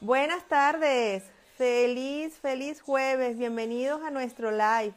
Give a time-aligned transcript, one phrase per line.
[0.00, 1.24] Buenas tardes,
[1.56, 4.94] feliz, feliz jueves, bienvenidos a nuestro live.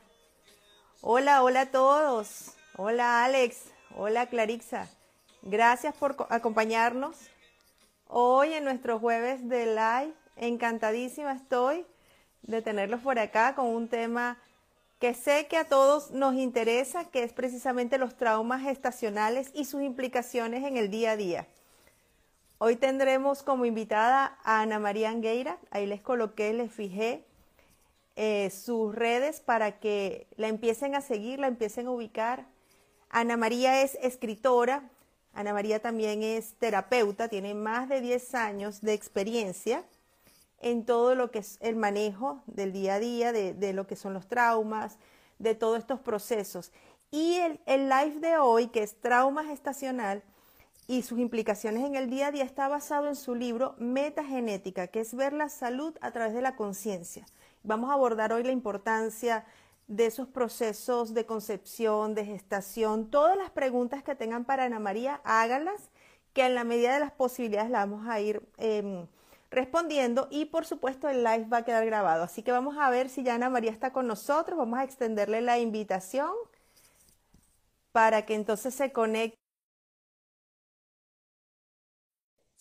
[1.02, 2.52] Hola, hola a todos.
[2.78, 3.64] Hola Alex,
[3.96, 4.88] hola Clarixa.
[5.42, 7.18] Gracias por acompañarnos
[8.08, 10.14] hoy en nuestro jueves de live.
[10.36, 11.84] Encantadísima estoy
[12.44, 14.38] de tenerlos por acá con un tema
[15.00, 19.82] que sé que a todos nos interesa, que es precisamente los traumas gestacionales y sus
[19.82, 21.48] implicaciones en el día a día.
[22.64, 27.26] Hoy tendremos como invitada a Ana María Angueira, ahí les coloqué, les fijé
[28.16, 32.46] eh, sus redes para que la empiecen a seguir, la empiecen a ubicar.
[33.10, 34.92] Ana María es escritora,
[35.34, 39.84] Ana María también es terapeuta, tiene más de 10 años de experiencia
[40.60, 44.14] en todo lo que es el manejo del día a día, de, lo que son
[44.14, 45.00] los traumas,
[45.40, 46.72] de todos estos procesos.
[47.10, 50.22] Y el, el live de hoy, que es trauma gestacional
[50.88, 55.02] y sus implicaciones en el día a día, está basado en su libro Metagenética, que
[55.02, 57.26] es ver la salud a través de la conciencia.
[57.64, 59.46] Vamos a abordar hoy la importancia
[59.88, 65.22] de esos procesos de concepción, de gestación, todas las preguntas que tengan para Ana María,
[65.24, 65.90] háganlas,
[66.34, 69.06] que en la medida de las posibilidades las vamos a ir em,
[69.50, 72.24] respondiendo y por supuesto el live va a quedar grabado.
[72.24, 75.42] Así que vamos a ver si ya Ana María está con nosotros, vamos a extenderle
[75.42, 76.32] la invitación
[77.92, 79.41] para que entonces se conecte.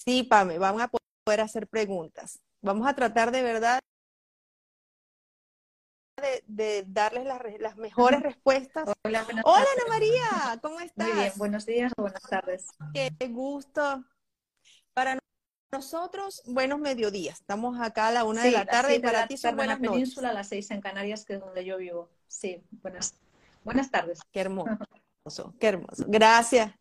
[0.04, 2.40] Sí, Pame, vamos a poder hacer preguntas.
[2.62, 3.80] Vamos a tratar de verdad
[6.46, 7.26] de, darles
[7.60, 8.88] las, mejores respuestas.
[9.04, 11.06] Hola, Ana María, ¿cómo estás?
[11.06, 12.68] Muy bien, buenos días o buenas tardes.
[12.94, 14.02] Qué gusto.
[14.94, 15.18] Para
[15.70, 17.40] nosotros, buenos mediodías.
[17.40, 19.92] Estamos acá a la una de la tarde y para ti son buenas noches.
[19.92, 22.08] península a las seis en Canarias, que es donde yo vivo.
[22.26, 23.16] Sí, buenas,
[23.64, 24.20] buenas tardes.
[24.32, 24.78] Qué hermoso,
[25.60, 26.04] qué hermoso.
[26.08, 26.72] Gracias.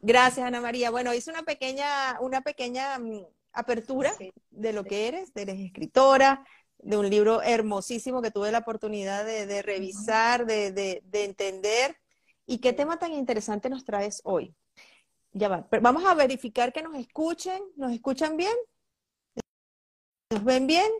[0.00, 0.90] Gracias, Ana María.
[0.90, 4.12] Bueno, hice una pequeña, una pequeña mm, apertura
[4.50, 5.32] de lo que eres.
[5.34, 6.44] Eres escritora,
[6.78, 11.96] de un libro hermosísimo que tuve la oportunidad de, revisar, de, de, entender.
[12.46, 14.54] ¿Y qué tema tan interesante nos traes hoy?
[15.32, 15.66] Ya va.
[15.68, 17.62] Pero vamos a verificar que nos escuchen.
[17.76, 18.54] ¿Nos escuchan bien?
[20.30, 20.90] ¿Nos ven bien?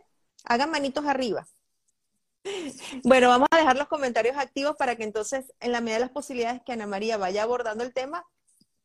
[0.43, 1.47] Hagan manitos arriba.
[3.03, 6.11] Bueno, vamos a dejar los comentarios activos para que entonces, en la medida de las
[6.11, 8.25] posibilidades que Ana María vaya abordando el tema,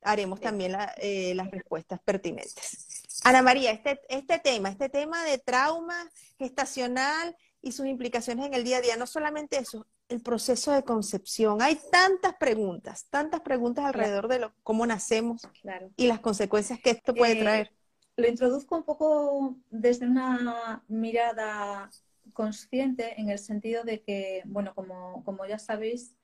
[0.03, 3.03] haremos también eh, las respuestas pertinentes.
[3.25, 5.97] Ana María, este, este tema, este tema de trauma
[6.39, 10.83] gestacional y sus implicaciones en el día a día, no solamente eso, el proceso de
[10.83, 11.63] concepción.
[11.63, 15.49] Hay tantas preguntas, tantas preguntas alrededor de lo, cómo nacemos
[15.97, 17.73] y las consecuencias que esto puede eh, traer.
[18.17, 21.91] Lo introduzco un poco desde una mirada
[22.33, 26.15] consciente en el sentido de que, bueno, como, como ya sabéis,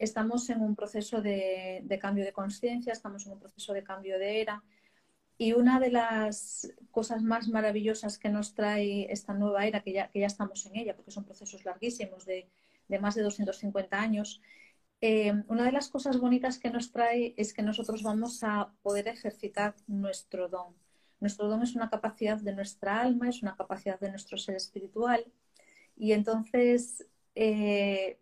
[0.00, 4.40] estamos en un proceso de, cambio de conciencia, estamos en un proceso de cambio de
[4.40, 4.64] era.
[5.36, 10.08] Y una de las cosas más maravillosas que nos trae esta nueva era, que ya,
[10.08, 12.48] que ya estamos en ella, porque son procesos larguísimos de,
[12.88, 14.42] de más de 250 años,
[15.02, 19.08] eh, una de las cosas bonitas que nos trae es que nosotros vamos a poder
[19.08, 20.74] ejercitar nuestro don.
[21.20, 25.24] Nuestro don es una capacidad de nuestra alma, es una capacidad de nuestro ser espiritual.
[25.96, 27.06] Y entonces
[27.42, 28.18] eh,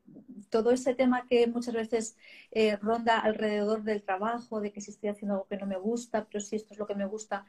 [0.48, 2.16] todo ese tema que muchas veces
[2.52, 6.26] eh, ronda alrededor del trabajo, de que si estoy haciendo algo que no me gusta,
[6.26, 7.44] pero si esto es lo que me gusta,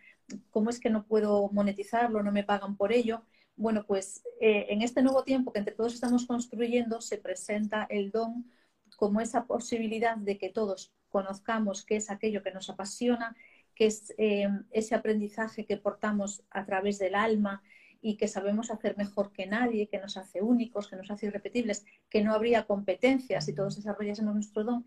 [0.50, 3.24] ¿cómo es que no puedo monetizarlo, no me pagan por ello?
[3.56, 8.10] Bueno, pues eh, en este nuevo tiempo que entre todos estamos construyendo, se presenta el
[8.10, 8.50] don
[8.96, 13.36] como esa posibilidad de que todos conozcamos qué es aquello que nos apasiona,
[13.76, 17.62] que es ese aprendizaje que portamos a través del alma,
[18.02, 21.86] y que sabemos hacer mejor que nadie, que nos hace únicos, que nos hace irrepetibles,
[22.10, 24.86] que no habría competencias si todos desarrollásemos nuestro don.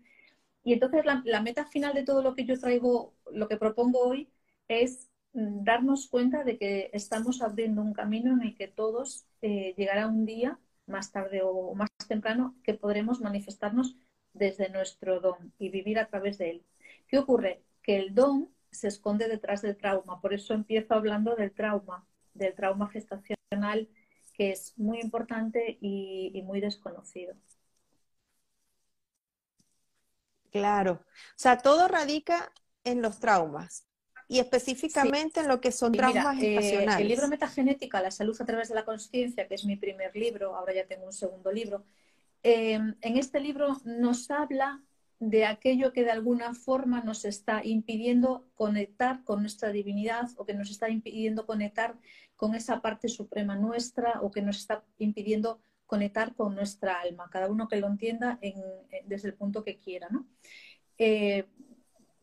[0.63, 4.29] Y entonces la, meta final de todo lo que yo traigo, lo que propongo hoy,
[4.67, 9.73] es mm, darnos cuenta de que estamos abriendo un camino en el que todos eh,
[9.77, 13.97] llegará un día, más tarde o más temprano, que podremos manifestarnos
[14.33, 16.65] desde nuestro don y vivir a través de él.
[17.07, 17.63] ¿Qué ocurre?
[17.83, 20.19] Que el don se esconde detrás del trauma.
[20.21, 23.87] Por eso empiezo hablando del trauma, del trauma gestacional
[24.33, 27.35] que es muy importante y, muy desconocido.
[30.51, 32.51] Claro, o sea, todo radica
[32.83, 33.87] en los traumas
[34.27, 37.01] y específicamente en lo que son traumas eh, gestacionales.
[37.01, 40.55] el libro Metagenética, La salud a través de la conciencia, que es mi primer libro,
[40.55, 41.85] ahora ya tengo un segundo libro,
[42.43, 44.83] eh, en este libro nos habla
[45.29, 50.53] de aquello que de alguna forma nos está impidiendo conectar con nuestra divinidad o que
[50.53, 51.95] nos está impidiendo conectar
[52.35, 57.49] con esa parte suprema nuestra o que nos está impidiendo conectar con nuestra alma, cada
[57.49, 58.39] uno que lo entienda
[59.05, 60.09] desde el punto que quiera.
[60.09, 60.27] ¿no?
[60.97, 61.45] Eh,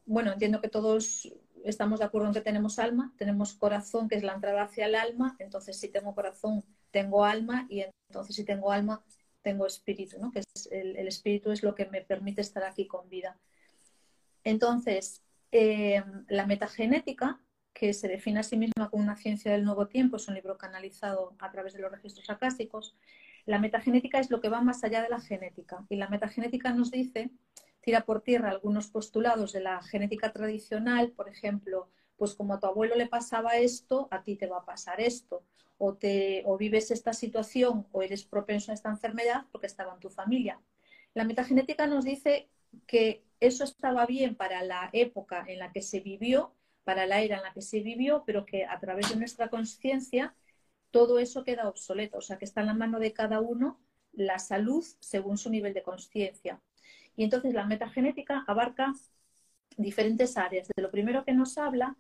[0.05, 1.33] bueno, entiendo que todos
[1.65, 4.95] estamos de acuerdo en que tenemos alma, tenemos corazón, que es la entrada hacia el
[4.95, 9.03] alma, entonces si tengo corazón, tengo alma, y entonces si tengo alma,
[9.43, 10.31] tengo espíritu, ¿no?
[10.31, 13.39] Que es el, espíritu es lo que me permite estar aquí con vida.
[14.45, 15.23] Entonces,
[15.53, 17.41] eh, la metagenética,
[17.73, 20.59] que se define a sí misma como una ciencia del nuevo tiempo, es un libro
[20.59, 22.97] canalizado a través de los registros acásicos.
[23.47, 25.87] La metagenética es lo que va más allá de la genética.
[25.89, 27.31] Y la metagenética nos dice,
[27.81, 32.67] tira por tierra algunos postulados de la genética tradicional, por ejemplo, pues como a tu
[32.67, 35.43] abuelo le pasaba esto, a ti te va a pasar esto
[35.83, 40.01] o, te, o vives esta situación o eres propenso a esta enfermedad porque estaba en
[40.01, 40.61] tu familia.
[41.15, 42.51] La metagenética nos dice
[42.87, 46.55] que eso estaba bien para la época en la que se vivió,
[46.85, 50.35] para la era en la que se vivió, pero que a través de nuestra conciencia
[50.91, 53.81] todo eso queda obsoleto, o sea que está en la mano de cada uno
[54.13, 56.61] la salud según su nivel de conciencia.
[57.17, 58.93] Y entonces la metagenética abarca
[59.79, 60.69] diferentes áreas.
[60.77, 61.97] De lo primero que nos habla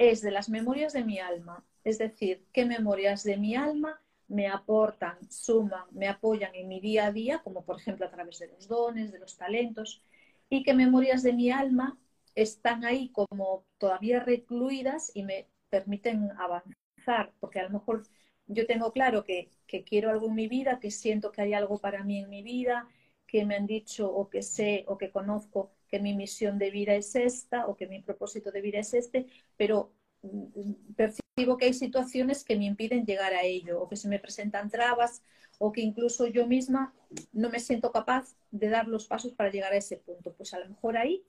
[0.00, 4.48] es de las memorias de mi alma, es decir, qué memorias de mi alma me
[4.48, 8.48] aportan, suman, me apoyan en mi día a día, como por ejemplo a través de
[8.48, 10.02] los dones, de los talentos,
[10.48, 11.98] y qué memorias de mi alma
[12.34, 18.04] están ahí como todavía recluidas y me permiten avanzar, porque a lo mejor
[18.46, 21.78] yo tengo claro que, que quiero algo en mi vida, que siento que hay algo
[21.78, 22.88] para mí en mi vida,
[23.26, 26.94] que me han dicho o que sé o que conozco que mi misión de vida
[26.94, 29.26] es esta o que mi propósito de vida es este,
[29.56, 29.92] pero
[30.22, 34.18] mm, percibo que hay situaciones que me impiden llegar a ello o que se me
[34.18, 35.22] presentan trabas
[35.58, 36.94] o que incluso yo misma
[37.32, 40.32] no me siento capaz de dar los pasos para llegar a ese punto.
[40.32, 41.24] Pues a lo mejor ahí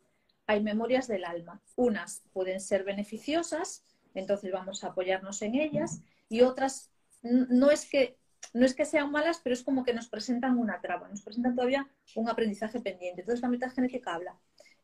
[0.47, 1.61] hay memorias del alma.
[1.75, 3.83] Unas pueden ser beneficiosas,
[4.13, 6.91] entonces vamos a apoyarnos en ellas y otras
[7.21, 8.17] no es que
[8.53, 11.55] no es que sean malas, pero es como que nos presentan una traba, nos presentan
[11.55, 13.21] todavía un aprendizaje pendiente.
[13.21, 14.37] Entonces la metagenética habla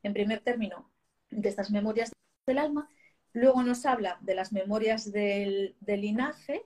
[0.07, 0.89] en primer término,
[1.29, 2.11] de estas memorias
[2.45, 2.89] del alma.
[3.33, 6.65] Luego nos habla de las memorias del, linaje,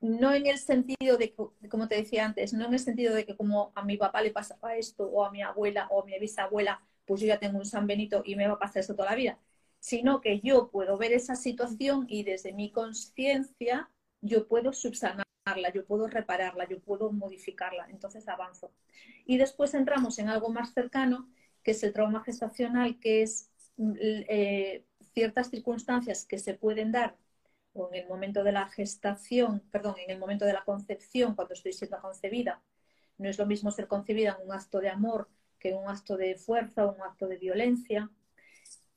[0.00, 1.34] no en el sentido de,
[1.68, 4.30] como te decía antes, no en el sentido de que como a mi papá le
[4.30, 7.66] pasaba esto, o a mi abuela o a mi bisabuela, pues yo ya tengo un
[7.66, 9.38] San Benito y me va a pasar esto toda la vida,
[9.80, 13.90] sino que yo puedo ver esa situación y desde mi conciencia
[14.20, 18.70] yo puedo subsanarla, yo puedo repararla, yo puedo modificarla, entonces avanzo.
[19.26, 21.28] Y después entramos en algo más cercano,
[21.62, 24.84] que es el trauma gestacional, que es mm, eh,
[25.14, 27.16] ciertas circunstancias que se pueden dar
[27.72, 31.54] o en el momento de la gestación, perdón, en el momento de la concepción, cuando
[31.54, 32.62] estoy siendo concebida.
[33.18, 35.28] No es lo mismo ser concebida en un acto de amor
[35.58, 38.10] que en un acto de fuerza o un acto de violencia.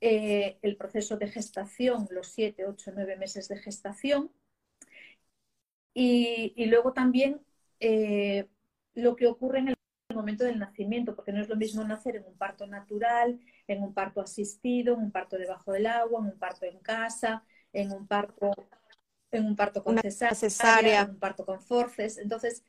[0.01, 4.31] Eh, el proceso de gestación, los siete, ocho, nueve meses de gestación.
[5.93, 7.41] Y, luego también
[7.79, 8.47] eh,
[8.95, 9.72] lo que ocurre en el
[10.13, 13.93] momento del nacimiento, porque no es lo mismo nacer en un parto natural, en un
[13.93, 18.07] parto asistido, en un parto debajo del agua, en un parto en casa, en un
[18.07, 18.51] parto,
[19.31, 22.17] en un parto con cesárea, en un parto con forces.
[22.17, 22.63] Entonces,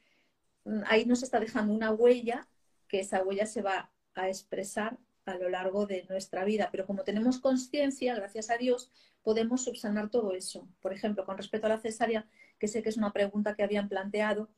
[0.65, 2.49] mm, ahí nos está dejando una huella
[2.89, 6.69] que esa huella se va a expresar a lo largo de nuestra vida.
[6.71, 8.91] Pero como tenemos conciencia, gracias a Dios,
[9.23, 10.69] podemos subsanar todo eso.
[10.81, 12.27] Por ejemplo, con respecto a la cesárea,
[12.59, 14.49] que sé que es una pregunta que habían planteado,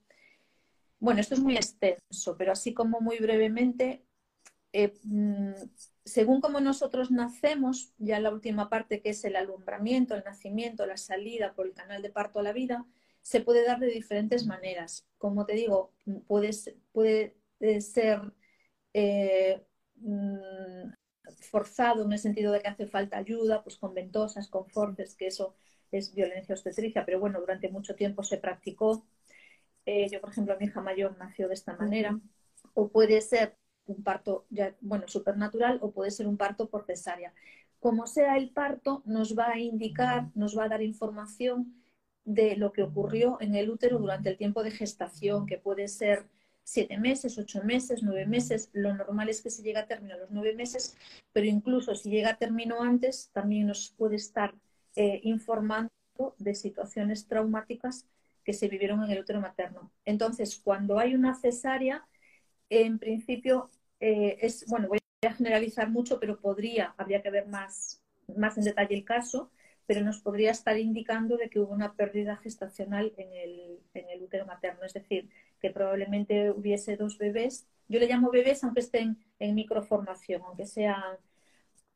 [0.98, 4.04] bueno, esto es muy extenso, pero así como muy brevemente,
[4.72, 5.52] eh, mm,
[6.04, 10.96] según como nosotros nacemos, ya la última parte que es el alumbramiento, el nacimiento, la
[10.96, 12.86] salida por el canal de parto a la vida,
[13.22, 15.06] se puede dar de diferentes maneras.
[15.18, 15.92] Como te digo,
[16.28, 16.52] puede,
[17.80, 18.20] ser
[18.94, 20.90] eh, mm,
[21.50, 25.26] forzado en el sentido de que hace falta ayuda, pues con ventosas, con forces, que
[25.26, 25.56] eso
[25.90, 29.06] es violencia obstetricia, pero bueno, durante mucho tiempo se practicó
[29.86, 32.18] eh, yo, por ejemplo, mi hija mayor nació de esta manera.
[32.74, 37.32] O puede ser un parto, ya, bueno, supernatural o puede ser un parto por cesárea.
[37.78, 41.74] Como sea el parto, nos va a indicar, nos va a dar información
[42.24, 46.26] de lo que ocurrió en el útero durante el tiempo de gestación, que puede ser
[46.64, 48.70] siete meses, ocho meses, nueve meses.
[48.72, 50.96] Lo normal es que se llegue a término a los nueve meses,
[51.32, 54.52] pero incluso si llega a término antes, también nos puede estar
[54.96, 55.90] eh, informando
[56.38, 58.06] de situaciones traumáticas
[58.46, 59.92] que se vivieron en el útero materno.
[60.06, 62.06] Entonces, cuando hay una cesárea,
[62.70, 68.02] en principio eh, es, bueno, voy a generalizar mucho, pero podría, habría que ver más,
[68.36, 69.50] más en detalle el caso,
[69.86, 74.22] pero nos podría estar indicando de que hubo una pérdida gestacional en el, en el
[74.22, 75.28] útero materno, es decir,
[75.60, 77.66] que probablemente hubiese dos bebés.
[77.88, 81.18] Yo le llamo bebés aunque estén en microformación, aunque sean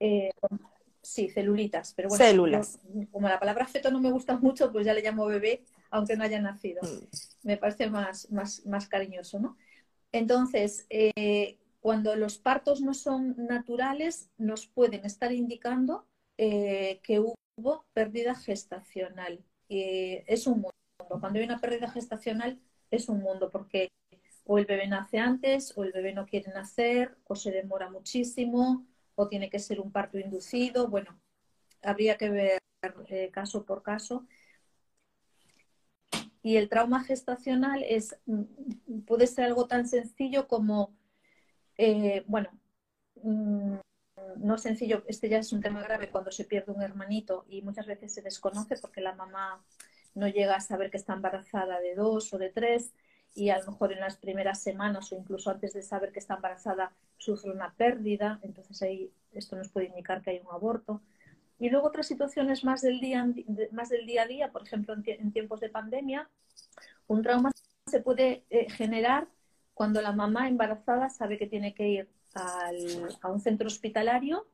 [0.01, 0.31] eh,
[1.03, 2.79] sí, celulitas, pero bueno, células.
[3.11, 6.25] como la palabra feto no me gusta mucho, pues ya le llamo bebé aunque no
[6.25, 6.83] haya nacido.
[6.83, 7.47] Mm.
[7.47, 9.57] Me parece más, más, más cariñoso, ¿no?
[10.13, 16.07] Entonces, eh, cuando los partos no son naturales, nos pueden estar indicando
[16.39, 19.45] eh, que hubo pérdida gestacional.
[19.69, 20.75] Es un mundo.
[21.21, 23.89] Cuando hay una pérdida gestacional es un mundo porque
[24.45, 28.87] o el bebé nace antes o el bebé no quiere nacer o se demora muchísimo
[29.21, 30.89] o tiene que ser un parto inducido.
[30.89, 31.21] Bueno,
[31.83, 32.59] habría que ver
[33.09, 34.27] eh, caso por caso.
[36.43, 40.97] Y el trauma gestacional es, mm, puede ser algo tan sencillo como,
[41.79, 42.51] eh, bueno,
[43.23, 43.77] mm,
[44.39, 47.87] no sencillo, este ya es un tema grave cuando se pierde un hermanito y muchas
[47.87, 49.65] veces se desconoce porque la mamá
[50.15, 52.93] no llega a saber que está embarazada de dos o de tres
[53.35, 56.35] y a lo mejor en las primeras semanas o incluso antes de saber que está
[56.35, 61.01] embarazada sufre una pérdida, entonces ahí esto nos puede indicar que hay un aborto.
[61.59, 63.27] Y luego otras situaciones más del día,
[63.73, 66.29] más del día a día, por ejemplo, en, tiempos de pandemia,
[67.07, 67.51] un trauma
[67.87, 69.29] se puede eh, generar
[69.75, 74.47] cuando la mamá embarazada sabe que tiene que ir a un centro hospitalario,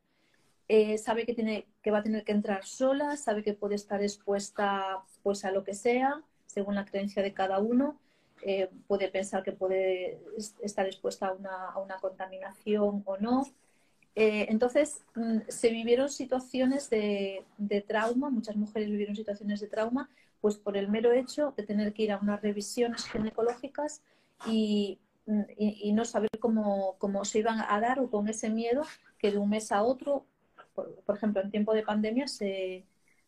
[0.68, 4.02] eh, sabe que, tiene, que va a tener que entrar sola, sabe que puede estar
[4.02, 8.00] expuesta pues, a lo que sea, según la creencia de cada uno.
[8.48, 10.20] Eh, puede pensar que puede
[10.62, 13.44] estar expuesta a una, a una contaminación o no.
[14.14, 17.44] Eh, entonces, mm, se vivieron situaciones de,
[17.88, 20.08] trauma, muchas mujeres vivieron situaciones de trauma,
[20.40, 24.02] pues por el mero hecho de tener que ir a unas revisiones ginecológicas
[24.46, 28.82] y, mm, no saber cómo, se iban a dar o con ese miedo
[29.18, 30.24] que de un mes a otro,
[30.74, 32.86] por, ejemplo, en tiempo de pandemia se,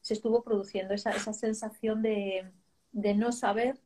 [0.08, 2.52] estuvo produciendo esa, sensación de,
[2.92, 3.80] no saber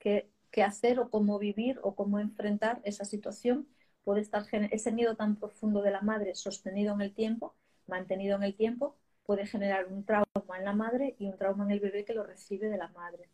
[0.00, 3.66] qué hacer o cómo vivir o cómo enfrentar esa situación
[4.04, 7.54] puede estar ese miedo tan profundo de la madre sostenido en el tiempo,
[7.86, 11.70] mantenido en el tiempo, puede generar un trauma en la madre y un trauma en
[11.70, 13.30] el bebé que lo recibe de la madre.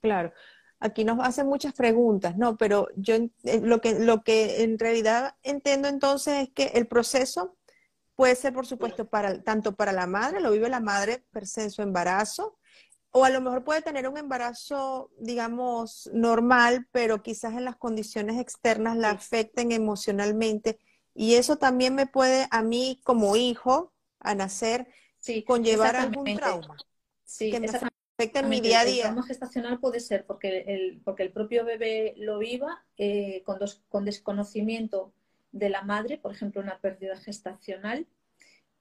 [0.00, 0.32] Claro.
[0.78, 2.56] Aquí nos hacen muchas preguntas, ¿no?
[2.56, 3.16] Pero yo
[3.62, 7.56] lo que, lo que en realidad entiendo entonces es que el proceso
[8.14, 11.64] puede ser, por supuesto, para, tanto para la madre, lo vive la madre per se
[11.64, 12.58] en su embarazo,
[13.16, 18.38] o a lo mejor puede tener un embarazo, digamos, normal, pero quizás en las condiciones
[18.38, 20.78] externas la afecten emocionalmente.
[21.14, 24.86] Y eso también me puede, a mí como hijo, a nacer,
[25.46, 26.76] conllevar algún trauma.
[27.24, 28.94] Sí, que me afecte en mi día a día.
[28.96, 33.58] El trauma gestacional puede ser porque el, porque el propio bebé lo viva eh, con,
[33.88, 35.14] con desconocimiento
[35.52, 38.06] de la madre, por ejemplo, una pérdida gestacional,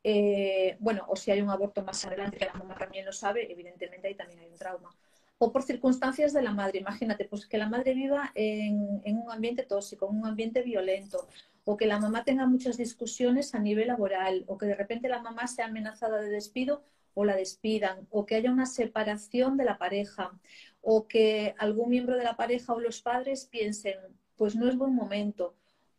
[0.07, 3.51] eh, bueno, o si hay un aborto más adelante, que la mamá también lo sabe,
[3.51, 4.95] evidentemente ahí también hay un trauma.
[5.39, 9.63] O por circunstancias de la madre, imagínate, pues que la madre viva en, un ambiente
[9.63, 11.27] tóxico, en un ambiente violento,
[11.63, 15.23] o que la mamá tenga muchas discusiones a nivel laboral, o que de repente la
[15.23, 16.83] mamá sea amenazada de despido
[17.15, 20.39] o la despidan, o que haya una separación de la pareja,
[20.81, 23.97] o que algún miembro de la pareja o los padres piensen,
[24.37, 25.55] pues no es buen momento,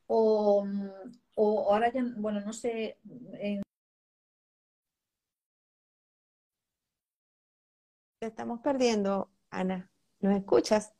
[0.06, 0.64] o,
[1.34, 2.98] o ahora ya, bueno, no sé,
[3.40, 3.65] en
[8.26, 9.90] estamos perdiendo, Ana.
[10.20, 10.92] ¿Nos escuchas?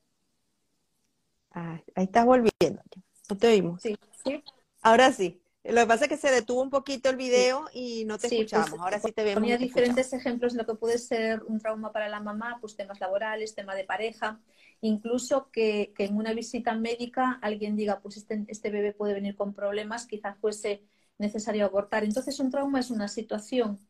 [1.51, 2.83] Ah, ahí estás volviendo.
[3.31, 3.83] No te oímos.
[3.83, 4.43] Sí, sí.
[4.83, 5.43] Ahora sí.
[5.65, 8.41] Lo que pasa es que se detuvo un poquito el video y no te pues,
[8.41, 8.79] escuchamos.
[8.79, 9.41] Ahora sí te vemos.
[9.41, 13.01] Ponía diferentes ejemplos de lo que puede ser un trauma para la mamá, pues temas
[13.01, 14.41] laborales, tema de pareja,
[14.81, 19.55] incluso que, en una visita médica alguien diga, pues este, este bebé puede venir con
[19.55, 20.85] problemas, quizás fuese
[21.19, 22.05] necesario abortar.
[22.05, 23.81] Entonces un trauma es una situación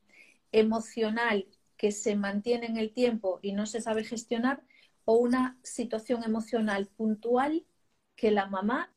[0.53, 1.47] emocional
[1.77, 4.63] que se mantiene en el tiempo y no se sabe gestionar,
[5.05, 7.67] o una situación emocional puntual
[8.17, 8.93] que la mamá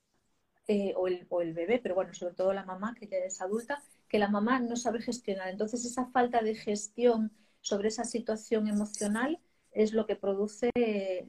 [0.68, 3.42] eh, o, el, o, el, bebé, pero bueno, sobre todo la mamá, que ya es
[3.42, 5.50] adulta, que la mamá no sabe gestionar.
[5.50, 7.32] Entonces, esa falta de gestión
[7.62, 9.40] sobre esa situación emocional
[9.72, 10.72] es lo que produce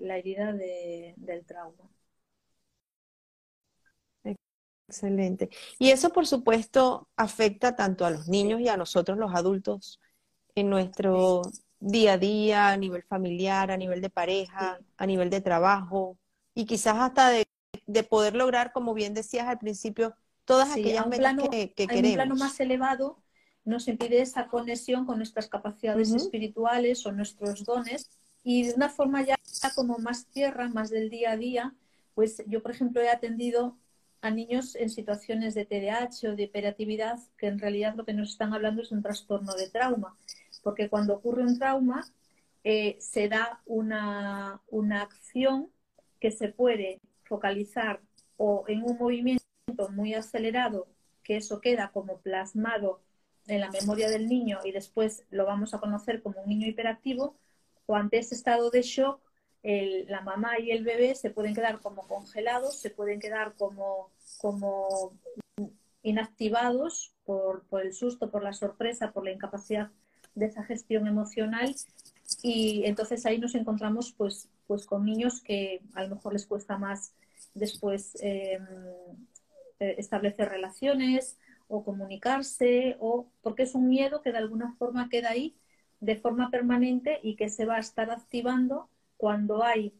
[0.00, 1.90] la herida del trauma.
[4.88, 5.50] Excelente.
[5.78, 10.00] Y eso, por supuesto, afecta tanto a los niños y a nosotros los adultos
[10.54, 11.42] en nuestro
[11.80, 16.18] día a día, a nivel familiar, a nivel de pareja, a nivel de trabajo
[16.54, 17.46] y quizás hasta de,
[18.08, 20.14] poder lograr, como bien decías al principio,
[20.44, 22.10] todas aquellas metas que, que queremos.
[22.10, 23.18] un plano más elevado
[23.64, 28.10] nos impide esa conexión con nuestras capacidades espirituales o nuestros dones
[28.42, 29.36] y de una forma ya
[29.74, 31.74] como más tierra, más del día a día,
[32.14, 33.76] pues yo, por ejemplo, he atendido
[34.22, 38.30] a niños en situaciones de TDAH o de hiperactividad que en realidad lo que nos
[38.30, 40.16] están hablando es un trastorno de trauma
[40.62, 42.02] porque cuando ocurre un trauma
[42.62, 44.60] eh, se da una,
[45.00, 45.70] acción
[46.20, 48.00] que se puede focalizar
[48.36, 49.44] o en un movimiento
[49.90, 50.86] muy acelerado,
[51.22, 53.00] que eso queda como plasmado
[53.46, 57.36] en la memoria del niño y después lo vamos a conocer como un niño hiperactivo,
[57.86, 59.20] o ante ese estado de shock,
[59.62, 65.12] la mamá y el bebé se pueden quedar como congelados, se pueden quedar como, como
[66.02, 69.90] inactivados por, por el susto, por la sorpresa, por la incapacidad
[70.34, 71.74] de esa gestión emocional
[72.42, 76.78] y entonces ahí nos encontramos pues, pues con niños que a lo mejor les cuesta
[76.78, 77.12] más
[77.54, 78.64] después em,
[79.80, 81.36] eh, establecer relaciones
[81.68, 85.56] o comunicarse o porque es un miedo que de alguna forma queda ahí
[86.00, 89.94] de forma permanente y que se va a estar activando cuando hay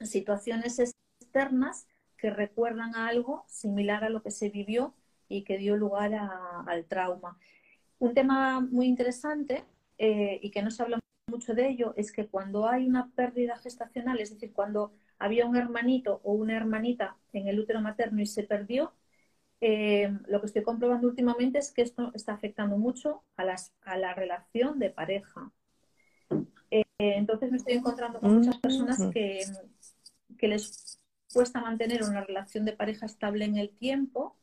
[0.00, 1.86] situaciones externas
[2.16, 4.94] que recuerdan a algo similar a lo que se vivió
[5.28, 6.12] y que dio lugar
[6.66, 7.38] al trauma.
[8.02, 9.62] Un tema muy interesante
[9.96, 13.56] eh, y que no se habla mucho de ello es que cuando hay una pérdida
[13.58, 18.26] gestacional, es decir, cuando había un hermanito o una hermanita en el útero materno y
[18.26, 18.92] se perdió,
[19.60, 23.96] eh, lo que estoy comprobando últimamente es que esto está afectando mucho a, las, a
[23.96, 25.52] la relación de pareja.
[26.72, 29.10] Eh, entonces me estoy encontrando con muchas personas mm.
[29.10, 29.44] que,
[30.38, 31.00] que les
[31.32, 34.36] cuesta mantener una relación de pareja estable en el tiempo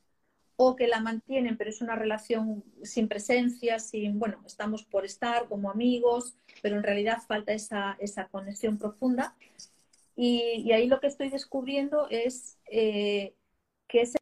[0.62, 5.48] o que la mantienen, pero es una relación sin presencia, sin, bueno, estamos por estar
[5.48, 9.38] como amigos, pero en realidad falta esa, esa conexión profunda.
[10.18, 13.36] Y, ahí lo que estoy descubriendo es eh,
[13.88, 14.18] que ese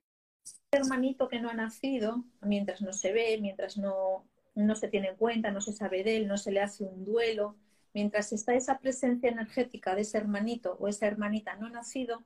[0.70, 5.16] hermanito que no ha nacido, mientras no se ve, mientras no, no se tiene en
[5.16, 7.56] cuenta, no se sabe de él, no se le hace un duelo,
[7.96, 12.24] mientras está esa presencia energética de ese hermanito o esa hermanita no nacido,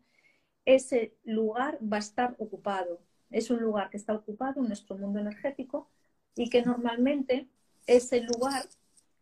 [0.65, 2.99] ese lugar va a estar ocupado
[3.31, 5.89] es un lugar que está ocupado en nuestro mundo energético
[6.35, 7.47] y que normalmente
[7.87, 8.65] es el lugar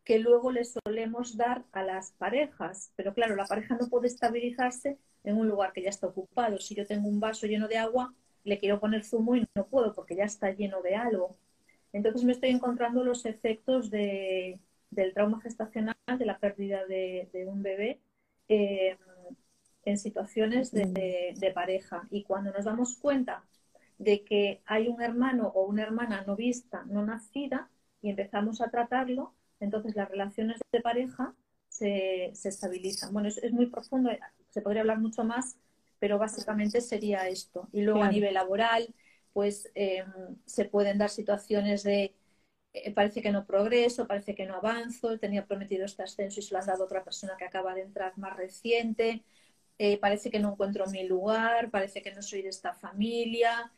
[0.04, 2.92] que luego le solemos dar a las parejas.
[2.96, 6.60] Pero claro, la pareja no puede estabilizarse en un lugar que ya está ocupado.
[6.60, 8.14] Si yo tengo un vaso lleno de agua,
[8.44, 11.38] le quiero poner zumo y no puedo porque ya está lleno de algo.
[11.94, 14.60] Entonces me estoy encontrando los efectos del
[15.14, 18.00] trauma gestacional, de la pérdida de, un bebé
[18.48, 18.98] eh,
[19.86, 22.08] en situaciones de, de pareja.
[22.10, 23.44] Y cuando nos damos cuenta
[24.00, 27.70] de que hay un hermano o una hermana no vista, no nacida,
[28.02, 31.36] y empezamos a tratarlo, entonces las relaciones de pareja
[31.68, 33.14] se, estabilizan.
[33.14, 34.10] Bueno, es, muy profundo,
[34.50, 35.58] se podría hablar mucho más,
[36.00, 37.68] pero básicamente sería esto.
[37.74, 38.88] Y luego a nivel laboral,
[39.34, 42.16] pues em, se pueden dar situaciones de
[42.74, 46.54] eh, parece que no progreso, parece que no avanzo, tenía prometido este ascenso y se
[46.54, 49.24] lo han dado a otra persona que acaba de entrar más reciente,
[49.80, 53.72] eh, parece que no encuentro mi lugar, parece que no soy de esta familia,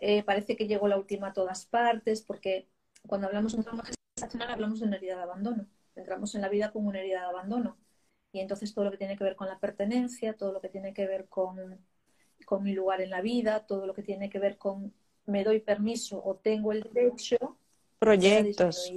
[0.00, 2.68] eh, parece que llegó la última a todas partes, porque
[3.06, 3.84] cuando hablamos de un trauma
[4.16, 5.66] gestacional hablamos de una herida de abandono.
[5.94, 7.76] Entramos en la vida con una herida de abandono.
[8.32, 10.92] Y entonces todo lo que tiene que ver con la pertenencia, todo lo que tiene
[10.92, 11.78] que ver con,
[12.44, 14.92] con mi lugar en la vida, todo lo que tiene que ver con
[15.26, 17.58] me doy permiso o tengo el derecho.
[17.98, 18.92] Proyectos.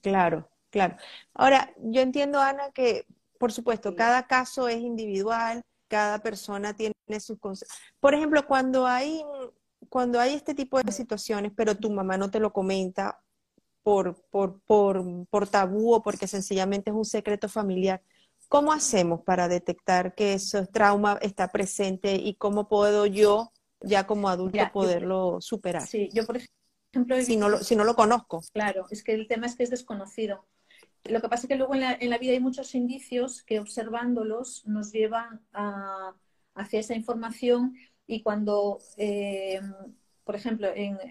[0.00, 0.96] Claro, claro.
[1.32, 3.06] Ahora, yo entiendo, Ana, que
[3.42, 6.94] por supuesto, cada caso es individual, cada persona tiene
[8.00, 9.22] Por ejemplo, cuando hay,
[9.88, 13.22] cuando hay este tipo de situaciones, pero tu mamá no te lo comenta
[13.82, 18.02] por, por, por, por tabú o porque sencillamente es un secreto familiar,
[18.48, 24.28] ¿cómo hacemos para detectar que ese trauma está presente y cómo puedo yo, ya como
[24.28, 25.86] adulto, poderlo superar?
[25.86, 26.52] Sí, yo por ejemplo...
[27.22, 28.42] Si no, lo, si no lo conozco.
[28.52, 30.44] Claro, es que el tema es que es desconocido.
[31.04, 34.92] Lo que pasa es que luego en la, vida hay muchos indicios que observándolos nos
[34.92, 36.14] llevan a,
[36.54, 39.60] hacia esa información y cuando, eh,
[40.24, 40.68] por ejemplo,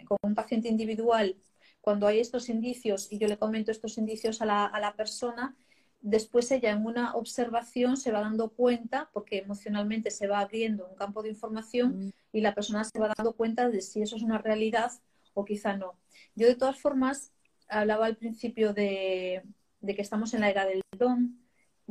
[0.08, 1.36] con un paciente individual,
[1.82, 5.56] cuando hay estos indicios y yo le comento estos indicios a la, persona,
[6.00, 10.96] después ella en una observación se va dando cuenta, porque emocionalmente se va abriendo un
[10.96, 12.12] campo de información mm.
[12.34, 14.92] y la persona se va dando cuenta de si eso es una realidad
[15.34, 15.96] o quizá no.
[16.36, 17.34] Yo de todas formas
[17.68, 19.44] hablaba al principio de,
[19.80, 21.41] de que estamos en la era del don.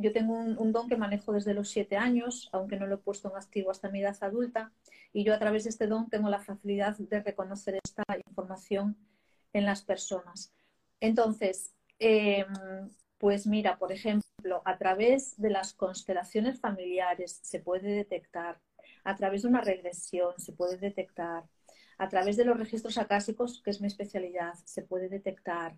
[0.01, 3.29] Yo tengo un, don que manejo desde los siete años, aunque no lo he puesto
[3.29, 4.71] en activo hasta mi edad adulta,
[5.13, 8.97] y yo a través de este don tengo la facilidad de reconocer esta información
[9.53, 10.53] en las personas.
[10.99, 12.45] Entonces, em,
[13.17, 18.59] pues mira, por ejemplo, a través de las constelaciones familiares se puede detectar,
[19.03, 21.43] a través de una regresión se puede detectar,
[21.97, 25.77] a través de los registros acásicos, que es mi especialidad, se puede detectar,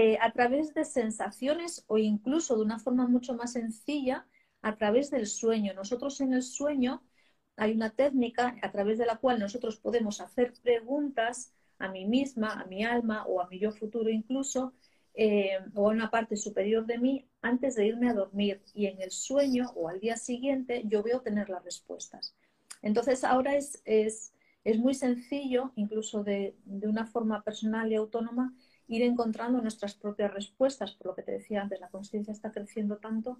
[0.00, 4.28] eh, a través de sensaciones o incluso de una forma mucho más sencilla
[4.62, 5.74] a través del sueño.
[5.74, 7.02] Nosotros en el sueño
[7.56, 12.52] hay una técnica a través de la cual nosotros podemos hacer preguntas a mí misma,
[12.52, 14.72] a mi alma o a mi yo futuro incluso,
[15.14, 18.62] eh, o a una parte superior de mí antes de irme a dormir.
[18.74, 22.36] Y en el sueño o al día siguiente yo veo tener las respuestas.
[22.82, 24.32] Entonces ahora es, es,
[24.78, 28.54] muy sencillo, incluso de, de, una forma personal y autónoma,
[28.88, 32.96] ir encontrando nuestras propias respuestas, por lo que te decía antes, la conciencia está creciendo
[32.98, 33.38] tanto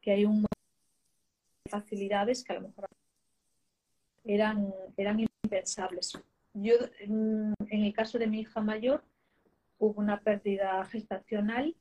[0.00, 0.48] que hay un de
[1.70, 2.86] facilidades que a lo mejor
[4.24, 6.12] eran, eran impensables.
[6.54, 6.74] Yo,
[7.06, 9.04] mm, en el caso de mi hija mayor,
[9.78, 11.74] hubo una pérdida gestacional.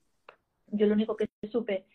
[0.67, 1.85] Yo lo único que supe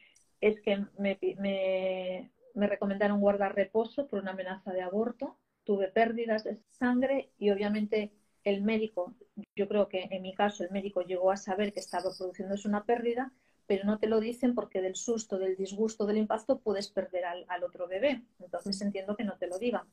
[0.40, 5.38] es que me, me, me recomendaron guardar reposo por una amenaza de aborto.
[5.64, 8.12] Tuve pérdidas de sangre y obviamente
[8.48, 9.14] el médico,
[9.56, 12.84] yo creo que en mi caso el médico llegó a saber que estaba produciéndose una
[12.84, 13.32] pérdida,
[13.66, 17.44] pero no te lo dicen porque del susto, del disgusto, del impacto puedes perder al,
[17.48, 18.24] al otro bebé.
[18.40, 19.86] Entonces entiendo que no te lo digan.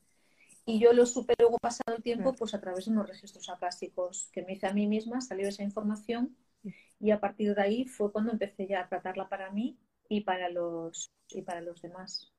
[0.66, 4.30] Y yo lo supe luego pasado el tiempo, pues a través de unos registros acásicos
[4.34, 6.36] que me hice a mí misma, salió esa información
[7.00, 9.78] y a partir de ahí fue cuando empecé ya a tratarla para mí
[10.10, 12.34] y para los, y para los demás.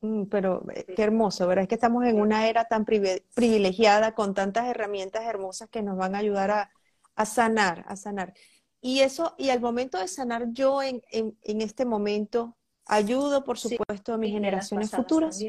[0.00, 1.62] Mm, pero eh, qué hermoso, ¿verdad?
[1.62, 6.14] Es que estamos en una era tan privilegiada con tantas herramientas hermosas que nos van
[6.14, 6.70] a ayudar a,
[7.16, 8.34] a sanar, a sanar.
[8.80, 12.56] Y eso, y al momento de sanar yo en, en, en este momento,
[12.86, 15.42] ayudo, por supuesto, a mis generaciones futuras.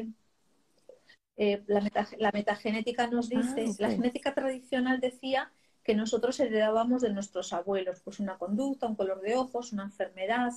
[1.36, 1.80] Eh, la,
[2.18, 5.50] la, metagenética nos ah, dice, la genética tradicional decía
[5.82, 10.52] que nosotros heredábamos de nuestros abuelos, pues una conducta, un color de ojos, una enfermedad.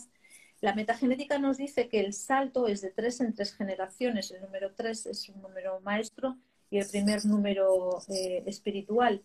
[0.63, 4.31] La metagenética nos dice que el salto es de tres en tres generaciones.
[4.31, 6.37] El número tres es un número maestro
[6.69, 9.21] y el primer número eh, espiritual.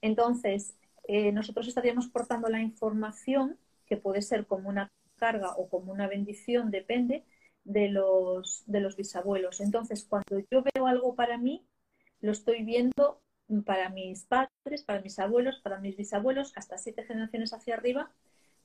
[0.00, 0.74] Entonces,
[1.06, 6.08] eh, nosotros estaríamos portando la información que puede ser como una carga o como una
[6.08, 7.24] bendición, depende
[7.64, 9.60] de los, de los bisabuelos.
[9.60, 11.62] Entonces, cuando yo veo algo para mí,
[12.22, 13.20] lo estoy viendo
[13.66, 18.10] para mis padres, para mis abuelos, para mis bisabuelos, hasta siete generaciones hacia arriba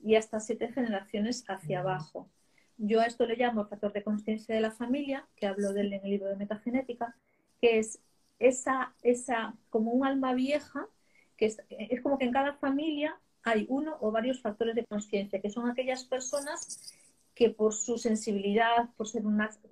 [0.06, 2.30] y hasta siete generaciones hacia abajo.
[2.78, 5.94] Yo a esto le llamo factor de conciencia de la familia, que hablo de él
[5.94, 7.15] en el libro de metagenética,
[7.60, 8.00] que es
[8.38, 10.88] esa, esa como un alma vieja,
[11.38, 15.41] que es, es como que en cada familia hay uno o varios factores de conciencia,
[15.41, 16.94] que son aquellas personas
[17.34, 19.24] que por su sensibilidad, por ser,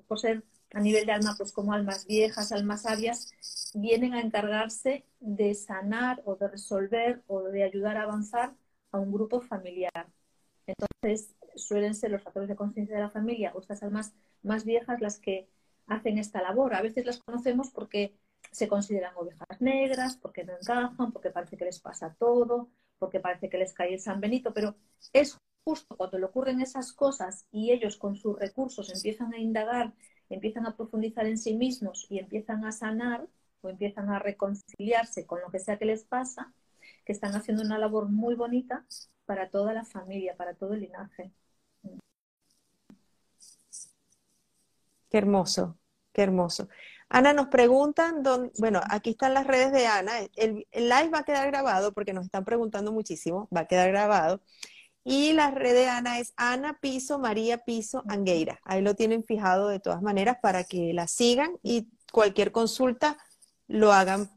[0.08, 0.44] por ser
[0.74, 3.32] a nivel de alma, pues como almas viejas, almas sabias,
[3.76, 8.56] vienen a encargarse de sanar o de resolver o de ayudar a avanzar
[8.92, 10.08] a un grupo familiar.
[10.68, 15.02] Entonces, suelen ser los factores de conciencia de la familia o estas almas más viejas
[15.02, 15.50] las que
[15.88, 16.74] hacen esta labor.
[16.76, 18.18] A veces las conocemos porque
[18.52, 23.50] se consideran ovejas negras, porque no encajan, porque parece que les pasa todo, porque parece
[23.50, 24.76] que les cae el San Benito, pero
[25.12, 29.94] es justo cuando le ocurren esas cosas y ellos con sus recursos empiezan a indagar,
[30.30, 33.28] empiezan a profundizar en sí mismos y empiezan a sanar
[33.62, 36.54] o empiezan a reconciliarse con lo que sea que les pasa,
[37.06, 38.86] que están haciendo una labor muy bonita
[39.26, 41.32] para toda la familia, para todo el linaje.
[45.10, 45.78] Qué hermoso,
[46.12, 46.68] qué hermoso.
[47.10, 48.24] Ana, nos preguntan,
[48.58, 50.14] bueno, aquí están las redes de Ana.
[50.36, 54.42] El, live va a quedar grabado porque nos están preguntando muchísimo, va a quedar grabado.
[55.04, 58.60] Y la red de Ana es Ana Piso, María Piso, Angueira.
[58.64, 63.18] Ahí lo tienen fijado de todas maneras para que la sigan y cualquier consulta
[63.68, 64.32] lo hagan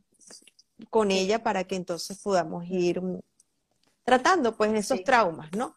[0.91, 3.01] con ella para que entonces podamos ir
[4.07, 5.75] tratando pues esos traumas, ¿no?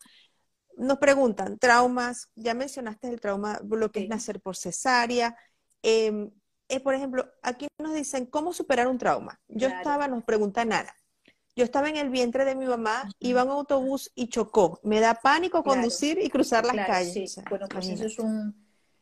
[0.78, 5.36] Nos preguntan, traumas, ya mencionaste el trauma, lo que es nacer por cesárea,
[5.84, 6.30] eh,
[6.70, 9.42] eh, por ejemplo, aquí nos dicen cómo superar un trauma.
[9.48, 10.96] Yo estaba, nos pregunta Nara,
[11.56, 14.80] yo estaba en el vientre de mi mamá, iba en un autobús y chocó.
[14.84, 17.42] Me da pánico conducir y cruzar las calles.
[17.50, 18.56] bueno, pues eso es un,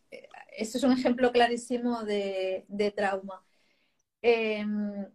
[0.10, 3.44] eh, eso es un ejemplo clarísimo de, trauma.
[4.22, 5.06] Em,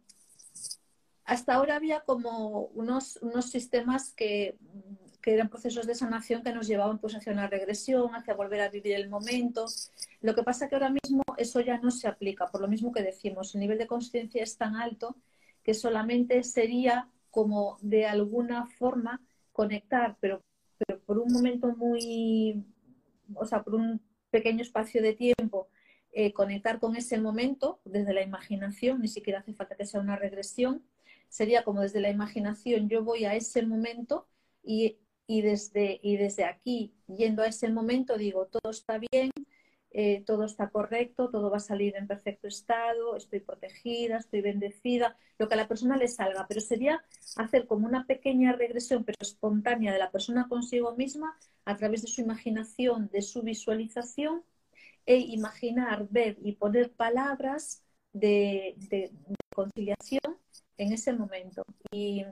[1.33, 4.57] hasta ahora había como unos, unos sistemas que
[5.23, 8.69] que eran procesos de sanación que nos llevaban pues hacia una regresión, hacia volver a
[8.69, 9.67] vivir el momento.
[10.21, 13.03] Lo que pasa que ahora mismo eso ya no se aplica, por lo mismo que
[13.03, 15.17] decimos, el nivel de conciencia es tan alto
[15.63, 20.43] que solamente sería como de alguna forma conectar, pero,
[20.77, 22.65] pero por un momento muy,
[23.35, 25.69] o sea, por un pequeño espacio de tiempo,
[26.11, 30.17] eh, conectar con ese momento desde la imaginación, ni siquiera hace falta que sea una
[30.17, 30.83] regresión,
[31.33, 34.29] sería como desde la imaginación yo voy a ese momento
[34.63, 39.31] y y desde, y desde aquí, yendo a ese momento, digo, todo está bien,
[39.91, 45.17] eh, todo está correcto, todo va a salir en perfecto estado, estoy protegida, estoy bendecida,
[45.39, 47.03] lo que a la persona le salga, pero sería
[47.37, 52.09] hacer como una pequeña regresión, pero espontánea de la persona consigo misma a través de
[52.09, 54.43] su imaginación, de su visualización
[55.07, 59.13] e imaginar, ver y poner palabras de, de
[59.55, 60.39] conciliación
[60.77, 61.63] en ese momento.
[61.91, 62.25] Y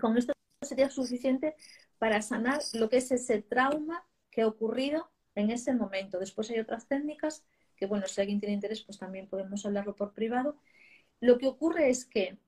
[0.00, 1.54] con esto sería suficiente
[1.98, 6.18] para sanar lo que es ese trauma que ha ocurrido en ese momento.
[6.18, 7.44] Después hay otras técnicas
[7.76, 10.58] que, bueno, si alguien tiene interés, pues también podemos hablarlo por privado.
[11.20, 12.38] Lo que ocurre es que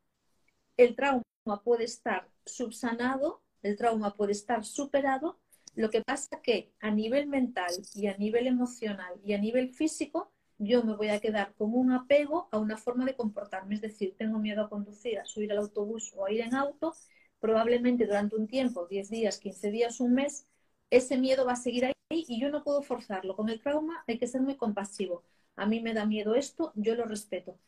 [0.77, 1.23] el trauma
[1.65, 5.41] puede estar subsanado, el trauma puede estar superado,
[5.75, 10.33] lo que pasa que a nivel mental y a nivel emocional y a nivel físico
[10.59, 13.75] yo me voy a quedar con un apego a una forma de comportarme.
[13.75, 16.95] Es decir, tengo miedo a conducir, a subir al autobús o a ir en auto,
[17.41, 20.47] probablemente durante un tiempo, 10 días, 15 días, un mes,
[20.91, 23.37] ese miedo va a seguir ahí y yo no puedo forzarlo.
[23.37, 25.25] Con el trauma hay que ser muy compasivo.
[25.57, 27.59] A mí me da miedo esto, yo lo respeto.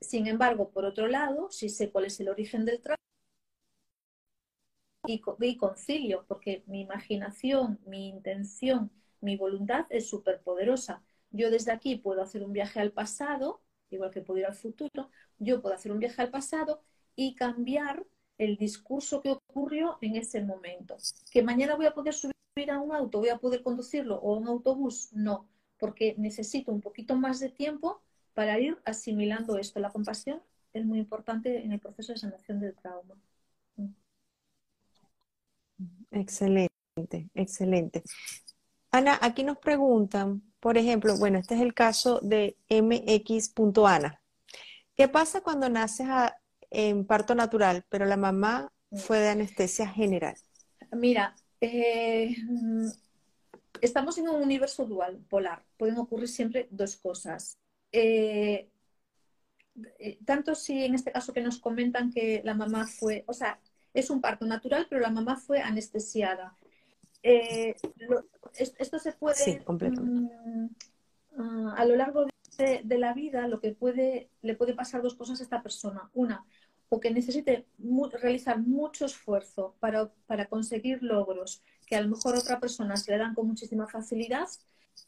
[0.00, 2.96] Sin embargo, por otro lado, si sé cuál es el origen del trauma,
[5.06, 11.02] y, concilio, porque mi imaginación, mi intención, mi voluntad es súper poderosa.
[11.30, 15.10] Yo desde aquí puedo hacer un viaje al pasado, igual que puedo ir al futuro,
[15.38, 16.82] yo puedo hacer un viaje al pasado
[17.14, 18.06] y cambiar
[18.38, 20.96] el discurso que ocurrió en ese momento.
[21.30, 22.34] Que mañana voy a poder subir
[22.70, 27.16] a un auto, voy a poder conducirlo o un autobús, no, porque necesito un poquito
[27.16, 28.02] más de tiempo
[28.34, 29.80] para ir asimilando esto.
[29.80, 33.16] La compasión es muy importante en el proceso de sanación del trauma.
[36.10, 38.02] Excelente, excelente.
[38.90, 44.20] Ana, aquí nos preguntan, por ejemplo, bueno, este es el caso de MX.Ana.
[44.96, 46.08] ¿Qué pasa cuando naces
[46.70, 50.34] en parto natural, pero la mamá fue de anestesia general?
[50.90, 52.34] Mira, eh,
[53.80, 55.62] estamos en un universo dual, polar.
[55.76, 57.60] Pueden ocurrir siempre dos cosas.
[57.92, 58.68] Eh,
[60.00, 63.60] eh, tanto si en este caso que nos comentan que la mamá fue, o sea,
[63.94, 66.56] es un parto natural, pero la mamá fue anestesiada.
[68.58, 70.68] Esto se puede, sí, mm,
[71.76, 75.42] a lo largo de, la vida, lo que puede, le puede pasar dos cosas a
[75.42, 76.10] esta persona.
[76.14, 76.44] Una,
[76.88, 77.66] o que necesite
[78.20, 83.12] realizar mucho esfuerzo para, para, conseguir logros que a lo mejor a otra persona se
[83.12, 84.48] le dan con muchísima facilidad,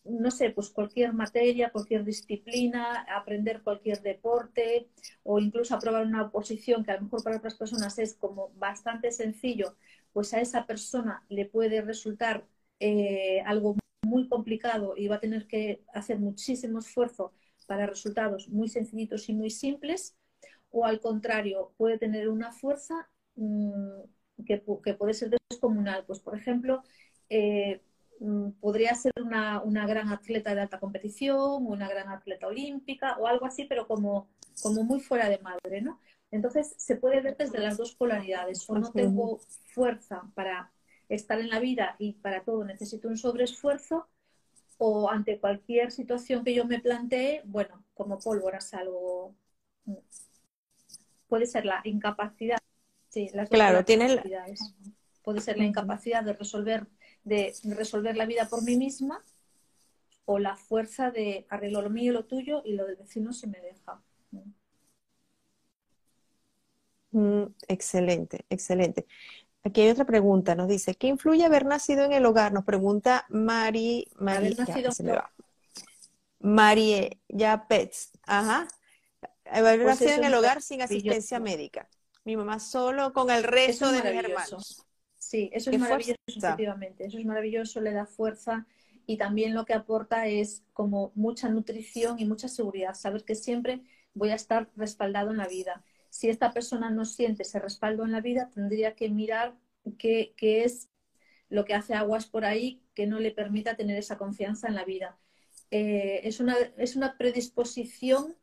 [0.05, 4.89] no sé, pues cualquier materia, cualquier disciplina, aprender cualquier deporte
[5.23, 9.13] o incluso aprobar una oposición que a lo mejor para otras personas es como bastante
[9.13, 9.77] sencillo,
[10.13, 12.45] pues a esa persona le puede resultar
[12.81, 17.33] eh, algo muy complicado y va a tener que hacer muchísimo esfuerzo
[17.67, 20.17] para resultados muy sencillitos y muy simples
[20.71, 24.01] o al contrario, puede tener una fuerza mm,
[24.47, 26.05] que, puede ser descomunal.
[26.07, 26.83] Pues, por ejemplo,
[27.29, 27.81] eh,
[28.21, 33.47] mm, podría ser una, gran atleta de alta competición, una gran atleta olímpica o algo
[33.47, 34.29] así, pero como,
[34.63, 36.01] como muy fuera de madre, ¿no?
[36.31, 38.69] Entonces, se puede ver desde las dos polaridades.
[38.69, 39.39] O no tengo
[39.73, 40.71] fuerza para
[41.09, 44.09] estar en la vida y para todo necesito un sobreesfuerzo,
[44.79, 49.35] o ante cualquier situación que yo me plantee, bueno, como pólvora salgo
[51.29, 52.59] puede ser la incapacidad.
[53.09, 54.21] Sí, las claro, tiene
[55.23, 56.87] Puede ser la incapacidad de resolver,
[57.25, 59.23] de resolver la vida por mí misma
[60.25, 63.61] o la fuerza de arreglo lo mío, lo tuyo y lo del vecino si me
[63.61, 64.01] deja.
[67.11, 69.07] Mm, excelente, excelente.
[69.65, 72.53] Aquí hay otra pregunta, nos dice, ¿qué influye haber nacido en el hogar?
[72.53, 75.31] Nos pregunta Mari, Mari, ya,
[76.41, 77.21] Marie
[77.69, 78.13] Pets.
[78.23, 78.69] Ajá.
[79.45, 81.89] Haber pues nacido en el hogar sin asistencia médica.
[82.25, 84.87] Mi mamá solo con el resto de mis hermanos.
[85.17, 87.07] Sí, eso es maravilloso, efectivamente.
[87.07, 88.67] Eso es maravilloso, le da fuerza
[89.07, 92.95] y también lo que aporta es como mucha nutrición y mucha seguridad.
[92.95, 93.83] Saber que siempre
[94.15, 95.83] voy a estar respaldado en la vida.
[96.19, 99.55] Si esta persona no siente ese respaldo en la vida, tendría que mirar
[99.99, 100.89] qué, es
[101.49, 104.85] lo que hace aguas por ahí que no le permita tener esa confianza en la
[104.85, 105.19] vida.
[105.71, 108.37] Eh, es, una, es una predisposición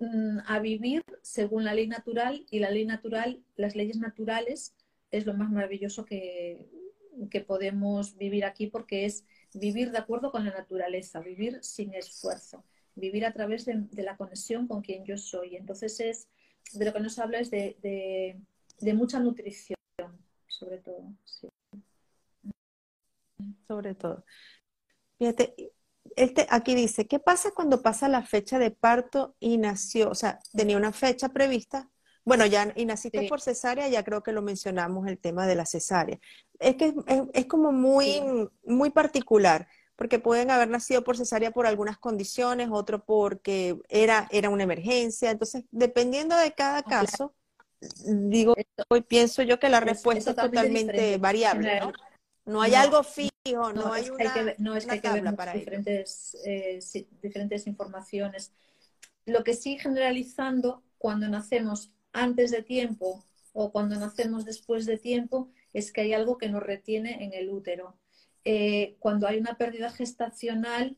[0.00, 4.76] Mm, a vivir según la ley natural y la ley natural, las leyes naturales
[5.10, 6.66] es lo más maravilloso que,
[7.46, 12.64] podemos vivir aquí porque es vivir de acuerdo con la naturaleza, vivir sin esfuerzo,
[12.94, 15.56] vivir a través de, la conexión con quien yo soy.
[15.56, 16.28] Entonces es
[16.72, 18.36] de lo que nos habla es de,
[18.94, 19.78] mucha nutrición,
[20.46, 21.12] sobre todo.
[23.66, 24.24] Sobre todo.
[25.18, 25.54] Fíjate,
[26.16, 30.10] este, aquí dice, ¿qué pasa cuando pasa la fecha de parto y nació?
[30.10, 31.90] O sea, tenía una fecha prevista.
[32.24, 35.64] Bueno, ya y naciste por cesárea, ya creo que lo mencionamos el tema de la
[35.64, 36.18] cesárea.
[36.58, 36.94] Es que
[37.32, 38.20] es, como muy,
[38.64, 39.66] muy particular,
[39.98, 45.32] porque pueden haber nacido por cesárea por algunas condiciones, otro porque era, era una emergencia.
[45.32, 47.34] Entonces, dependiendo de cada caso,
[48.06, 48.54] digo,
[48.90, 51.92] hoy pienso yo que la respuesta es, totalmente variable, ¿no?
[52.46, 55.52] No hay algo fijo, no, hay una, que, no es que hay que ver para
[55.52, 56.78] diferentes, eh,
[57.20, 58.52] diferentes informaciones.
[59.26, 65.50] Lo que sí generalizando, cuando nacemos antes de tiempo o cuando nacemos después de tiempo,
[65.72, 67.96] es que hay algo que nos retiene en el útero.
[68.44, 70.96] Eh, cuando hay una pérdida gestacional,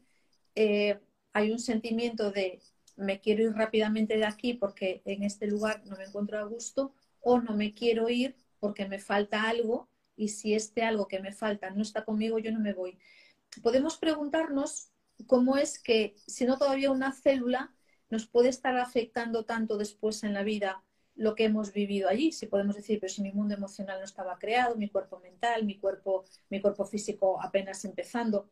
[0.54, 1.00] eh,
[1.32, 2.60] hay un sentimiento de
[2.96, 6.94] me quiero ir rápidamente de aquí porque en este lugar no me encuentro a gusto
[7.20, 11.32] o no me quiero ir porque me falta algo y si este algo que me
[11.32, 12.98] falta no está conmigo, yo no me voy.
[13.62, 14.90] Podemos preguntarnos
[15.26, 17.74] cómo es que, si no todavía una célula,
[18.10, 20.82] nos puede estar afectando tanto después en la vida
[21.20, 22.32] lo que hemos vivido allí.
[22.32, 25.78] Si podemos decir, pero si mi mundo emocional no estaba creado, mi cuerpo mental, mi
[25.78, 28.50] cuerpo, mi cuerpo físico apenas empezando.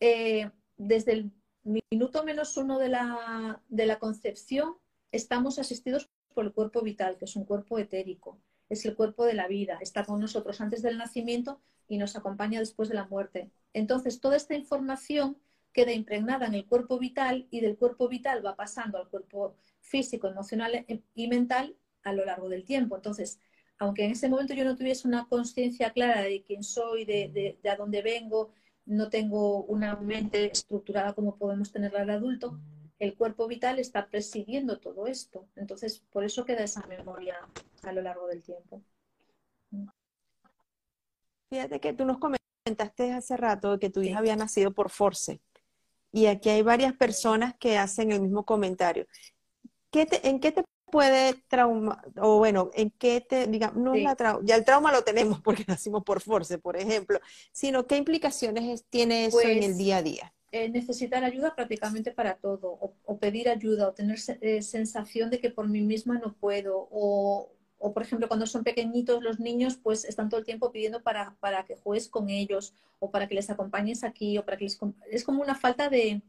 [0.00, 4.76] Eh, desde el minuto menos uno de la, de la concepción,
[5.12, 8.38] estamos asistidos por el cuerpo vital, que es un cuerpo etérico,
[8.68, 12.60] es el cuerpo de la vida, está con nosotros antes del nacimiento y nos acompaña
[12.60, 13.50] después de la muerte.
[13.72, 15.38] Entonces, toda esta información
[15.72, 20.28] queda impregnada en el cuerpo vital y del cuerpo vital va pasando al cuerpo físico,
[20.28, 22.96] emocional y mental a lo largo del tiempo.
[22.96, 23.40] Entonces,
[23.78, 27.70] aunque en ese momento yo no tuviese una conciencia clara de quién soy, de, de,
[27.70, 28.52] a dónde vengo,
[28.86, 32.58] no tengo una mente estructurada como podemos tenerla de adulto,
[32.98, 35.48] el cuerpo vital está presidiendo todo esto.
[35.56, 37.36] Entonces, por eso queda esa memoria
[37.82, 38.82] a lo largo del tiempo.
[41.50, 45.40] Fíjate que tú nos comentaste hace rato que tu hija había nacido por force.
[46.12, 49.06] Y aquí hay varias personas que hacen el mismo comentario.
[49.92, 50.64] ¿En qué te
[50.94, 55.40] puede traumar, o bueno, en qué te, digamos, no la ya el trauma lo tenemos
[55.42, 57.18] porque nacimos por force, por ejemplo,
[57.50, 60.32] sino qué implicaciones tiene eso en el pues, día a día?
[60.52, 65.50] Eh, necesitar ayuda prácticamente para todo, o, pedir ayuda, o tener eh, sensación de que
[65.50, 70.04] por mí misma no puedo, o, o, por ejemplo cuando son pequeñitos los niños, pues
[70.04, 73.50] están todo el tiempo pidiendo para, para que juegues con ellos, o para que les
[73.50, 74.78] acompañes aquí, o para que les...
[75.10, 76.22] Es como una falta de,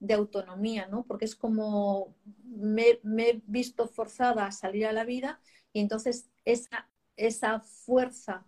[0.00, 1.04] de autonomía, ¿no?
[1.04, 5.40] Porque es como me, he visto forzada a salir a la vida
[5.72, 8.46] y entonces esa, esa fuerza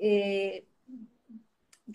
[0.00, 0.66] eh,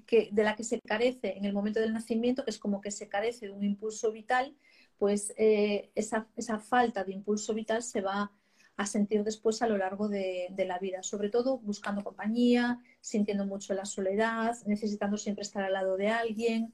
[0.07, 2.91] que, de la que se carece en el momento del nacimiento, que es como que
[2.91, 4.55] se carece de un impulso vital,
[4.97, 8.31] pues eh, esa, esa, falta de impulso vital se va
[8.77, 13.45] a sentir después a lo largo de, de, la vida, sobre todo buscando compañía, sintiendo
[13.45, 16.73] mucho la soledad, necesitando siempre estar al lado de alguien,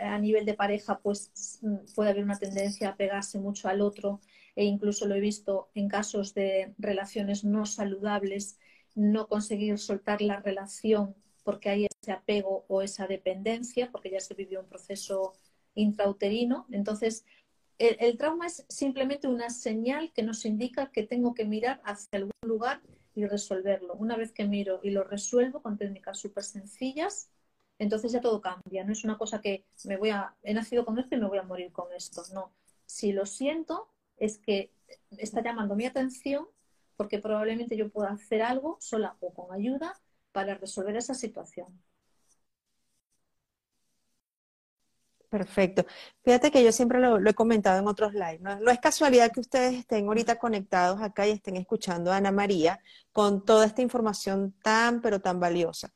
[0.00, 1.60] a nivel de pareja, pues
[1.94, 4.20] puede haber una tendencia a pegarse mucho al otro
[4.54, 8.58] e incluso lo he visto en casos de relaciones no saludables,
[8.94, 14.34] no conseguir soltar la relación porque hay ese apego o esa dependencia, porque ya se
[14.34, 15.32] vivió un proceso
[15.74, 16.66] intrauterino.
[16.70, 17.24] Entonces,
[17.78, 22.18] el, el trauma es simplemente una señal que nos indica que tengo que mirar hacia
[22.18, 22.80] algún lugar
[23.14, 23.94] y resolverlo.
[23.94, 27.28] Una vez que miro y lo resuelvo con técnicas súper sencillas,
[27.82, 28.84] entonces ya todo cambia.
[28.84, 31.38] No es una cosa que me voy a, he nacido con esto y me voy
[31.38, 32.22] a morir con esto.
[32.32, 32.52] No.
[32.86, 34.70] Si lo siento, es que
[35.18, 36.46] está llamando mi atención
[36.96, 39.94] porque probablemente yo pueda hacer algo sola o con ayuda
[40.32, 41.82] para resolver esa situación.
[45.28, 45.86] Perfecto.
[46.22, 48.42] Fíjate que yo siempre lo, he comentado en otros lives.
[48.42, 48.60] ¿no?
[48.60, 52.80] no, es casualidad que ustedes estén ahorita conectados acá y estén escuchando a Ana María
[53.12, 55.90] con toda esta información tan, pero tan valiosa.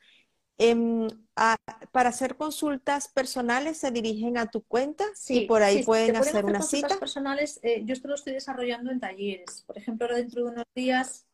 [0.58, 1.08] Em,
[1.92, 6.46] para hacer consultas personales se dirigen a tu cuenta sí, y por ahí pueden, hacer,
[6.46, 6.98] una cita.
[6.98, 9.64] personales, eh, yo esto lo estoy desarrollando en talleres.
[9.66, 11.26] Por ejemplo, ahora dentro de unos días,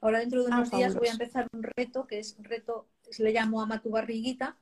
[0.00, 2.88] ahora dentro de ah, unos días voy a empezar un reto que es un reto,
[3.18, 4.58] le llamo Ama tu barriguita,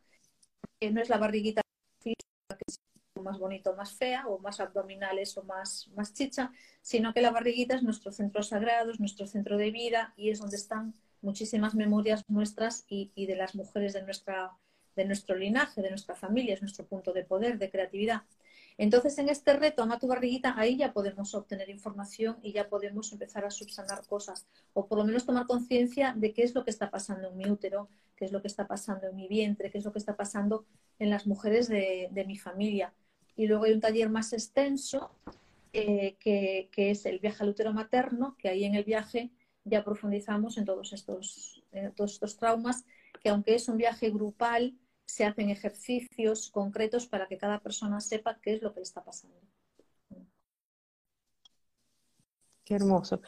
[0.79, 1.63] que no es la barriguita
[1.99, 2.79] física que es
[3.23, 7.75] más bonito, más fea, o más abdominales o más, más chicha, sino que la barriguita
[7.75, 10.93] es nuestro centro sagrado, es nuestro centro de vida y es donde están
[11.25, 14.53] muchísimas memorias nuestras y, de las mujeres de, nuestra,
[14.95, 18.23] de nuestro linaje, de nuestra familia, es nuestro punto de poder, de creatividad.
[18.77, 23.13] Entonces, en este reto, ama tu barriguita, ahí ya podemos obtener información y ya podemos
[23.13, 26.71] empezar a subsanar cosas, o por lo menos tomar conciencia de qué es lo que
[26.71, 29.79] está pasando en mi útero, qué es lo que está pasando en mi vientre, qué
[29.79, 30.67] es lo que está pasando
[30.99, 32.93] en las mujeres de, mi familia.
[33.37, 35.11] Y luego hay un taller más extenso,
[35.73, 39.31] eh, que, que, es el viaje al útero materno, que ahí en el viaje
[39.65, 41.63] ya profundizamos en todos estos,
[41.97, 42.85] todos estos traumas,
[43.21, 48.39] que aunque es un viaje grupal, se hacen ejercicios concretos para que cada persona sepa
[48.41, 49.37] qué es lo que le está pasando.
[52.65, 53.21] Qué hermoso.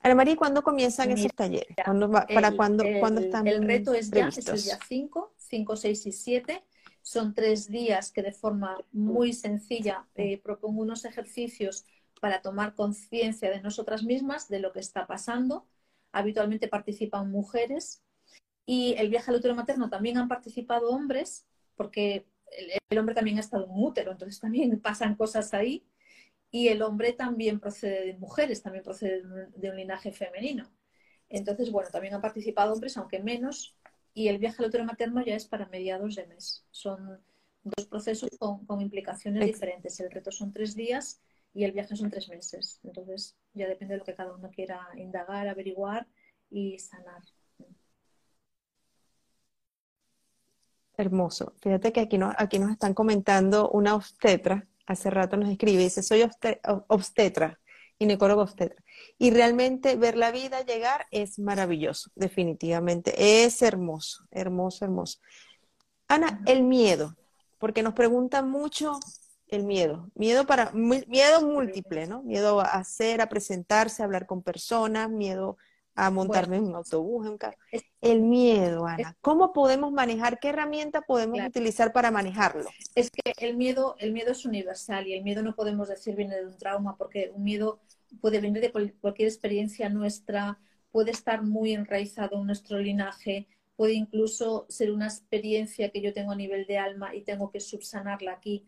[0.00, 1.74] Ana María, ¿cuándo comienzan esos talleres?
[1.76, 6.64] ¿Para cuándo, están El reto es ya, es el día 5, 5, 6 y 7.
[7.02, 11.86] Son tres días que de forma muy sencilla eh, propongo unos ejercicios
[12.20, 15.66] para tomar conciencia de nosotras mismas, de lo que está pasando,
[16.14, 18.02] habitualmente participan mujeres
[18.66, 21.46] y el viaje al útero materno también han participado hombres,
[21.76, 22.26] porque
[22.88, 25.86] el, hombre también ha estado en un útero, entonces también pasan cosas ahí.
[26.50, 29.22] Y el hombre también procede de mujeres, también procede
[29.56, 30.70] de un linaje femenino.
[31.28, 33.76] Entonces, bueno, también han participado hombres, aunque menos,
[34.14, 36.64] y el viaje al útero materno ya es para mediados de mes.
[36.70, 37.20] Son
[37.64, 39.98] dos procesos con, con implicaciones diferentes.
[39.98, 41.20] El reto son tres días
[41.54, 42.80] y el viaje son tres meses.
[42.82, 46.06] Entonces ya depende de lo que cada uno quiera indagar, averiguar
[46.50, 47.22] y sanar.
[50.96, 51.54] Hermoso.
[51.60, 56.28] Fíjate que aquí, aquí nos están comentando una obstetra hace rato nos escribe, dice, soy
[56.88, 57.60] obstetra,
[57.98, 58.82] ginecólogo obstetra.
[59.18, 63.44] Y realmente ver la vida llegar es maravilloso, definitivamente.
[63.44, 65.18] Es hermoso, hermoso, hermoso.
[66.08, 67.16] Ana, el miedo,
[67.58, 68.98] porque nos preguntan mucho
[69.54, 72.22] el miedo, miedo para miedo múltiple, ¿no?
[72.22, 75.56] Miedo a hacer, a presentarse, a hablar con personas, miedo
[75.94, 77.56] a montarme en un autobús, en un carro.
[78.00, 79.16] El miedo, Ana.
[79.20, 80.40] ¿Cómo podemos manejar?
[80.40, 82.68] ¿Qué herramienta podemos utilizar para manejarlo?
[82.94, 86.36] Es que el miedo, el miedo es universal y el miedo no podemos decir viene
[86.36, 87.80] de un trauma, porque un miedo
[88.20, 90.58] puede venir de cualquier experiencia nuestra,
[90.90, 93.46] puede estar muy enraizado en nuestro linaje,
[93.76, 97.60] puede incluso ser una experiencia que yo tengo a nivel de alma y tengo que
[97.60, 98.66] subsanarla aquí.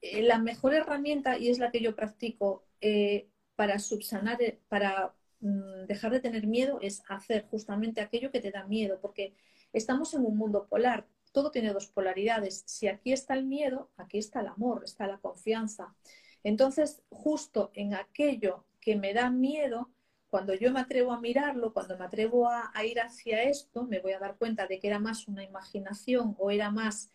[0.00, 5.14] Eh, la mejor herramienta, y es la que yo practico eh, para subsanar, eh, para
[5.40, 9.34] mm, dejar de tener miedo, es hacer justamente aquello que te da miedo, porque
[9.72, 12.62] estamos en un mundo polar, todo tiene dos polaridades.
[12.66, 15.94] Si aquí está el miedo, aquí está el amor, está la confianza.
[16.44, 19.90] Entonces, justo en aquello que me da miedo,
[20.30, 24.12] cuando yo me atrevo a mirarlo, cuando me atrevo a, ir hacia esto, me voy
[24.12, 27.10] a dar cuenta de que era más una imaginación o era más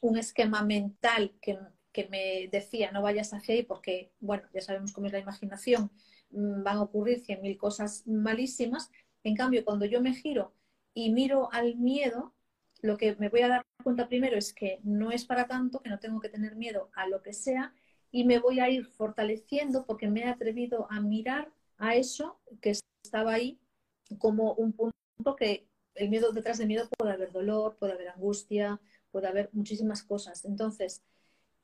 [0.00, 1.58] un esquema mental que,
[2.10, 5.90] me decía no vayas hacia ahí porque, bueno, ya sabemos cómo es la imaginación,
[6.30, 8.90] mm, van a ocurrir cien mil cosas malísimas.
[9.24, 10.54] En cambio, cuando yo me giro
[10.94, 12.34] y miro al miedo,
[12.82, 15.90] lo que me voy a dar cuenta primero es que no es para tanto, que
[15.90, 17.74] no tengo que tener miedo a lo que sea
[18.10, 22.72] y me voy a ir fortaleciendo porque me he atrevido a mirar a eso que
[23.02, 23.58] estaba ahí
[24.18, 28.80] como un punto que el miedo, detrás del miedo puede haber dolor, puede haber angustia,
[29.10, 30.44] puede haber muchísimas cosas.
[30.44, 31.02] Entonces,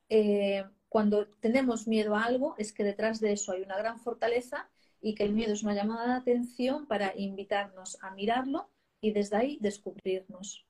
[0.08, 4.70] eh, cuando tenemos miedo a algo, es que detrás de eso hay una gran fortaleza
[5.00, 9.36] y que el miedo es una llamada de atención para invitarnos a mirarlo y desde
[9.36, 10.66] ahí descubrirnos.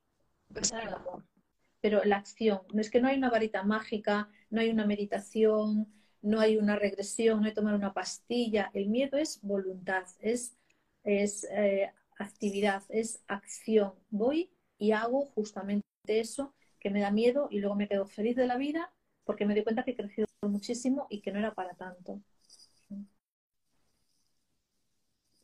[1.80, 5.86] Pero la acción, no es que no hay una varita mágica, no hay una meditación,
[6.22, 8.70] no hay una regresión, no hay tomar una pastilla.
[8.74, 10.56] El miedo es voluntad, es,
[11.04, 13.94] es eh, actividad, es acción.
[14.10, 18.46] Voy y hago justamente eso que me da miedo y luego me quedo feliz de
[18.46, 18.92] la vida
[19.28, 22.18] porque me doy cuenta que he crecido muchísimo y que no era para tanto.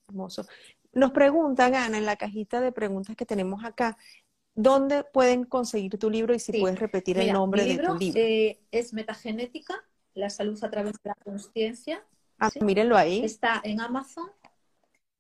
[0.09, 0.47] Hermoso.
[0.95, 3.99] Nos preguntan, Ana, en la cajita de preguntas que tenemos acá,
[4.55, 8.19] ¿dónde pueden conseguir tu libro y si puedes repetir el nombre de tu libro?
[8.19, 9.75] Eh, es Metagenética,
[10.15, 12.03] la salud a través de la conciencia.
[12.39, 13.23] Ah, mírenlo ahí.
[13.23, 14.31] Está en Amazon.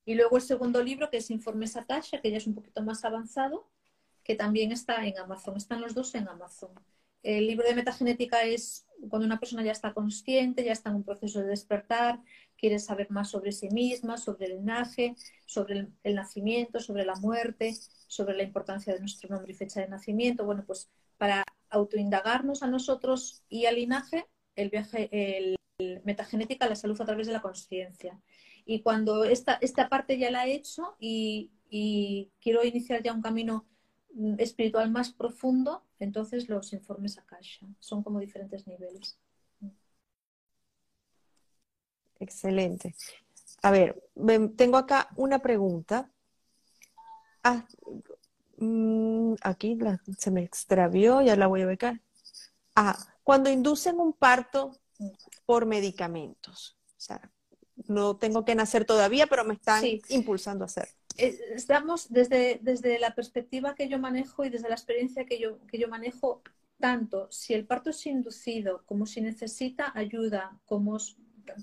[0.07, 3.05] Y luego el segundo libro, que es Informes Akasha, que ya es un poquito más
[3.05, 3.69] avanzado,
[4.23, 5.55] que también está en Amazon.
[5.59, 6.71] Están los dos en Amazon.
[7.25, 11.05] El libro de metagenética es cuando una persona ya está consciente, ya está en un
[11.05, 12.21] proceso de despertar,
[12.57, 15.17] quiere saber más sobre sí misma, sobre el linaje,
[15.47, 17.75] sobre el, nacimiento, sobre la muerte,
[18.09, 20.45] sobre la importancia de nuestro nombre y fecha de nacimiento.
[20.45, 25.57] Bueno, pues para autoindagarnos a nosotros y al linaje, el viaje, el,
[26.05, 28.21] metagenética, la salud a través de la conciencia.
[28.67, 31.51] Y cuando esta, esta parte ya la he hecho y,
[32.41, 33.67] quiero iniciar ya un camino
[34.39, 39.19] espiritual más profundo, entonces los informes Akasha son como diferentes niveles.
[42.21, 42.95] Excelente.
[43.63, 44.03] A ver,
[44.57, 46.11] tengo acá una pregunta.
[47.43, 47.67] Ah,
[48.59, 49.79] mm, aquí
[50.19, 52.01] se me extravió, ya la voy a becar.
[52.75, 54.73] Ah, cuando inducen un parto
[55.47, 57.31] por medicamentos, o sea,
[57.89, 60.89] no tengo que nacer todavía, pero me están impulsando a hacer.
[61.17, 65.79] Estamos desde, desde la perspectiva que yo manejo y desde la experiencia que yo, que
[65.79, 66.43] yo manejo,
[66.79, 70.99] tanto si el parto es inducido como si necesita ayuda, como,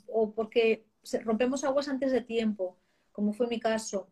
[0.08, 0.86] o porque
[1.24, 2.80] rompemos aguas antes de tiempo,
[3.12, 4.10] como fue mi caso,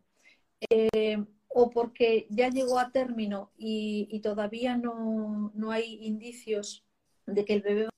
[0.68, 6.84] eh, o porque ya llegó a término y, todavía no, no, hay indicios
[7.26, 7.88] de que el bebé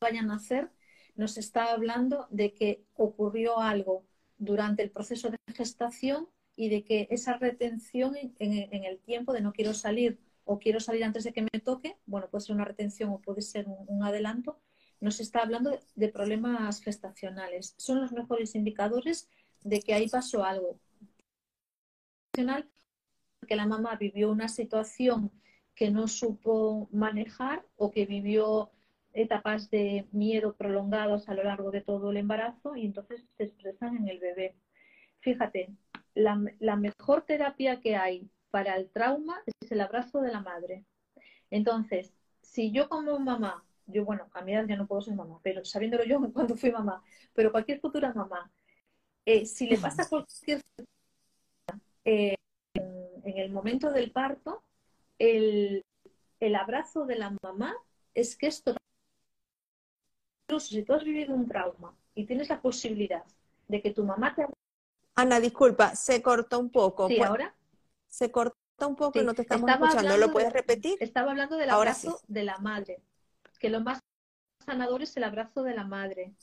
[0.00, 0.70] vaya a nacer,
[1.14, 4.04] nos está hablando de que ocurrió algo
[4.36, 6.28] durante el proceso de gestación
[6.58, 11.04] y de que esa retención en, el tiempo de no quiero salir o quiero salir
[11.04, 14.60] antes de que me toque, bueno, puede ser una retención o puede ser un, adelanto,
[15.00, 17.74] nos está hablando de, problemas gestacionales.
[17.78, 19.30] Son los mejores indicadores
[19.62, 20.80] de que ahí pasó algo.
[22.32, 25.30] Que la mamá vivió una situación
[25.76, 28.72] que no supo manejar o que vivió
[29.12, 33.96] etapas de miedo prolongados a lo largo de todo el embarazo y entonces se expresan
[33.96, 34.56] en el bebé.
[35.20, 35.76] Fíjate,
[36.18, 40.84] la, la mejor terapia que hay para el trauma es el abrazo de la madre.
[41.50, 42.12] Entonces,
[42.42, 45.64] si yo como mamá, yo bueno, a mi edad ya no puedo ser mamá, pero
[45.64, 47.02] sabiéndolo yo cuando fui mamá,
[47.34, 48.50] pero cualquier futura mamá,
[49.24, 50.62] eh, si le pasa cualquier
[52.04, 52.34] eh,
[52.74, 54.64] en, el momento del parto,
[55.18, 55.84] el,
[56.40, 57.76] el abrazo de la mamá
[58.14, 58.74] es que esto
[60.48, 63.24] incluso si tú has vivido un trauma y tienes la posibilidad
[63.68, 64.46] de que tu mamá te...
[65.18, 67.08] Ana, disculpa, se cortó un poco.
[67.08, 67.52] Sí, ahora.
[68.06, 68.54] Se corta
[68.86, 70.16] un poco y Sí, no te estamos estaba escuchando.
[70.16, 70.96] ¿Lo puedes de- repetir?
[71.00, 73.02] Estaba hablando del Ahora abrazo de la madre,
[73.58, 73.98] que lo más
[74.64, 76.34] sanador es el abrazo de la madre,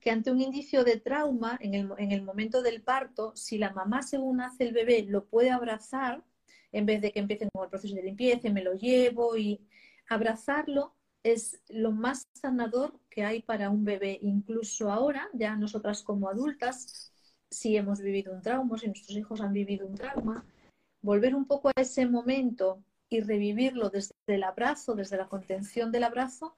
[0.00, 3.72] que ante un indicio de trauma, en el, en el momento del parto, si la
[3.72, 6.22] mamá según nace el bebé lo puede abrazar,
[6.70, 9.66] en vez de que empiecen con el proceso de limpieza, y me lo llevo y
[10.06, 14.18] abrazarlo es lo más sanador que hay para un bebé.
[14.22, 17.12] Incluso ahora, ya nosotras como adultas,
[17.50, 20.44] si hemos vivido un trauma, si nuestros hijos han vivido un trauma,
[21.00, 26.04] volver un poco a ese momento y revivirlo desde el abrazo, desde la contención del
[26.04, 26.56] abrazo,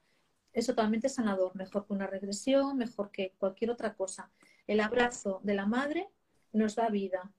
[0.53, 4.31] es totalmente sanador, mejor que una regresión, mejor que cualquier otra cosa.
[4.67, 6.09] El abrazo de la madre
[6.51, 7.31] nos da vida.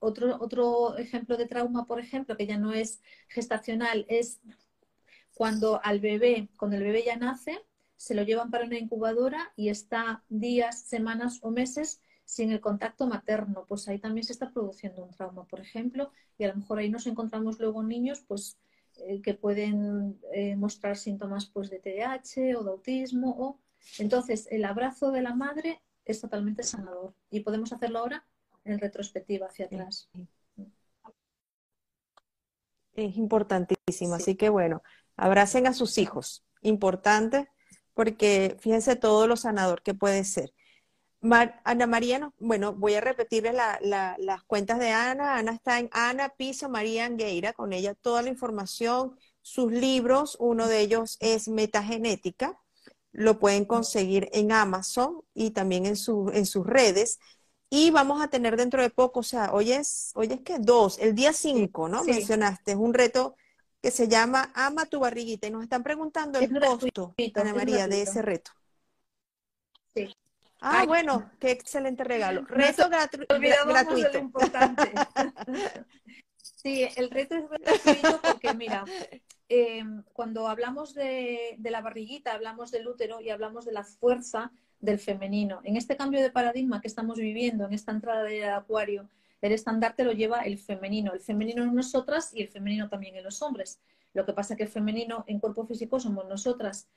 [0.00, 4.40] Otro, otro ejemplo de trauma, por ejemplo, que ya no es gestacional, es
[5.34, 7.64] cuando al bebé, cuando el bebé ya nace,
[7.96, 13.06] se lo llevan para una incubadora y está días, semanas o meses sin el contacto
[13.06, 16.78] materno, pues ahí también se está produciendo un trauma, por ejemplo, y a lo mejor
[16.78, 18.58] ahí nos encontramos luego niños, pues
[18.96, 23.58] eh, que pueden eh, mostrar síntomas pues de TDAH o de autismo o
[23.98, 28.26] entonces el abrazo de la madre es totalmente sanador y podemos hacerlo ahora
[28.64, 30.08] en retrospectiva hacia atrás.
[32.94, 34.16] Es importantísimo.
[34.16, 34.22] Sí.
[34.22, 34.82] Así que bueno,
[35.16, 36.44] abracen a sus hijos.
[36.62, 37.48] Importante
[37.94, 40.54] porque fíjense todo lo sanador que puede ser.
[41.24, 45.36] Mar- Ana María, no- bueno, voy a repetirles la- la- las cuentas de Ana.
[45.36, 50.68] Ana está en Ana Piso María Angueira, con ella toda la información, sus libros, uno
[50.68, 52.60] de ellos es Metagenética,
[53.12, 57.18] lo pueden conseguir en Amazon y también en, su- en sus redes.
[57.70, 60.98] Y vamos a tener dentro de poco, o sea, hoy es, hoy es que dos,
[60.98, 62.04] el día 5, ¿no?
[62.04, 62.10] Sí.
[62.10, 63.36] Mencionaste, es un reto
[63.82, 67.54] que se llama Ama tu barriguita y nos están preguntando el Es gratuito, costo, Ana
[67.54, 68.50] María, de ese reto.
[69.94, 70.14] Sí.
[70.66, 70.86] Ah, Ay.
[70.86, 72.42] bueno, qué excelente regalo.
[72.48, 74.18] Reto gratu- olvidábamos de lo gratuito.
[74.18, 74.92] importante.
[76.36, 78.84] Sí, el reto es gratuito porque, mira,
[79.50, 79.84] eh,
[80.14, 84.50] cuando hablamos de, de la barriguita, hablamos del útero y hablamos de la fuerza
[84.80, 85.60] del femenino.
[85.64, 89.10] En este cambio de paradigma que estamos viviendo, en esta entrada del acuario,
[89.42, 91.12] el estandarte lo lleva el femenino.
[91.12, 93.78] El femenino en nosotras y el femenino también en los hombres.
[94.14, 96.88] Lo que pasa que el femenino en cuerpo físico somos nosotras.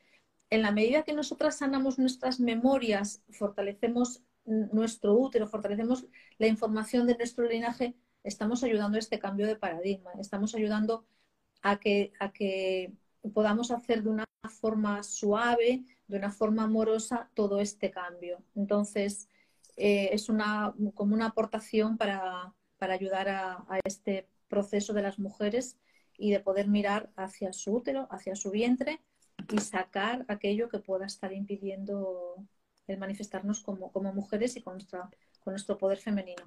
[0.50, 6.06] En la medida que nosotras sanamos nuestras memorias, fortalecemos nuestro útero, fortalecemos
[6.38, 11.06] la información de nuestro linaje, estamos ayudando a este cambio de paradigma, estamos ayudando
[11.62, 12.94] a que, a que
[13.34, 18.42] podamos hacer de una forma suave, de una forma amorosa, todo este cambio.
[18.56, 19.28] Entonces,
[19.76, 25.20] eh, es una, como una aportación para, para ayudar a, a este proceso de las
[25.20, 25.78] mujeres
[26.18, 29.02] y de poder mirar hacia su útero, hacia su vientre
[29.52, 32.36] y sacar aquello que pueda estar impidiendo
[32.88, 35.10] el manifestarnos como, como mujeres y con, nuestra,
[35.44, 36.44] con nuestro poder femenino.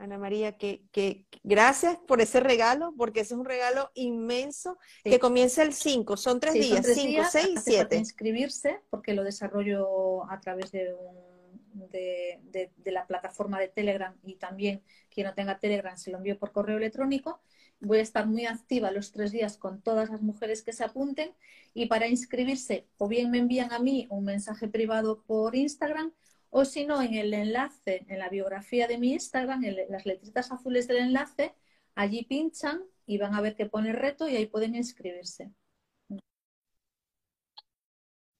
[0.00, 5.10] Ana María, que, que gracias por ese regalo, porque ese es un regalo inmenso Sí.
[5.10, 7.88] que comienza el 5, son tres Sí, días, tres 5, días, 6 y hace falta
[7.88, 7.96] 7.
[7.96, 14.16] inscribirse porque lo desarrollo a través de, un- de, de- de la plataforma de Telegram
[14.22, 17.40] y también quien no tenga Telegram se lo envío por correo electrónico.
[17.80, 21.32] Voy a estar muy activa los tres días con todas las mujeres que se apunten
[21.74, 26.12] y para inscribirse o bien me envían a mí un mensaje privado por Instagram
[26.50, 30.50] o si no en el enlace, en la biografía de mi Instagram, en las letritas
[30.50, 31.54] azules del enlace,
[31.94, 35.52] allí pinchan y van a ver que pone reto y ahí pueden inscribirse.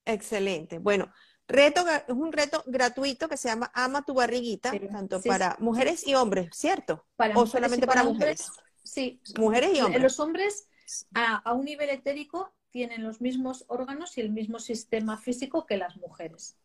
[0.05, 0.79] Excelente.
[0.79, 1.13] Bueno,
[1.47, 5.57] reto, es un reto gratuito que se llama Ama tu barriguita, Sí, tanto sí, para
[5.57, 5.63] sí.
[5.63, 7.07] mujeres y hombres, ¿cierto?
[7.15, 8.51] Para o solamente para, mujeres.
[8.93, 10.03] Sí, Mujeres y hombres.
[10.03, 10.69] los hombres
[11.15, 15.77] a, a un nivel etérico tienen los mismos órganos y el mismo sistema físico que
[15.77, 16.57] las mujeres.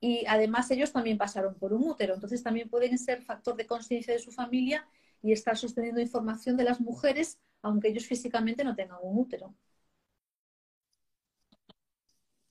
[0.00, 4.14] Y además ellos también pasaron por un útero, entonces también pueden ser factor de conciencia
[4.14, 4.88] de su familia
[5.22, 9.54] y estar sosteniendo información de las mujeres, aunque ellos físicamente no tengan un útero.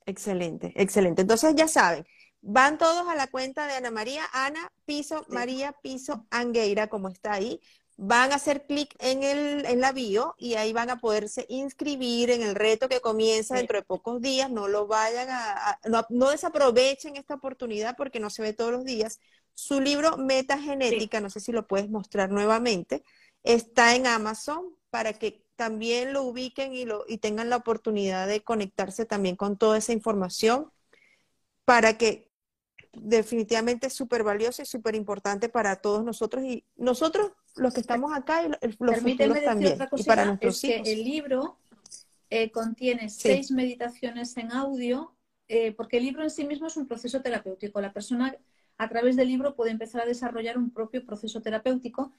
[0.05, 1.22] Excelente, excelente.
[1.22, 2.05] Entonces ya saben,
[2.41, 5.34] van todos a la cuenta de Ana María, Ana Piso, Sí.
[5.34, 7.59] María Piso Angueira, como está ahí.
[7.95, 12.31] Van a hacer clic en el, en la bio y ahí van a poderse inscribir
[12.31, 13.59] en el reto que comienza Sí.
[13.59, 14.49] dentro de pocos días.
[14.51, 18.71] No lo vayan a, a- no, no desaprovechen esta oportunidad porque no se ve todos
[18.71, 19.19] los días.
[19.53, 23.03] Su libro Metagenética, no sé si lo puedes mostrar nuevamente,
[23.43, 28.43] está en Amazon para que también lo ubiquen y, lo, y tengan la oportunidad de
[28.43, 30.71] conectarse también con toda esa información
[31.65, 32.31] para que
[32.93, 38.13] definitivamente es súper valioso y súper importante para todos nosotros y nosotros los que estamos
[38.13, 41.57] acá y los Permíteme futuros también otra y cosita, para nuestros es que el libro
[42.29, 45.13] eh, contiene seis meditaciones en audio,
[45.47, 47.79] eh, porque el libro en sí mismo es un proceso terapéutico.
[47.79, 48.35] La persona
[48.77, 52.11] a través del libro puede empezar a desarrollar un propio proceso terapéutico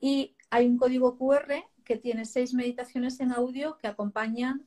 [0.00, 4.66] y hay un código QR que tiene seis meditaciones en audio que acompañan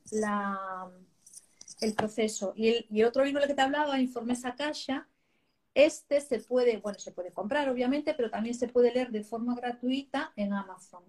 [1.82, 2.54] el proceso.
[2.56, 5.08] Y el, otro libro que te hablaba, Informes Akasha,
[5.74, 9.56] este se puede, bueno, se puede comprar obviamente, pero también se puede leer de forma
[9.56, 11.04] gratuita en Amazon.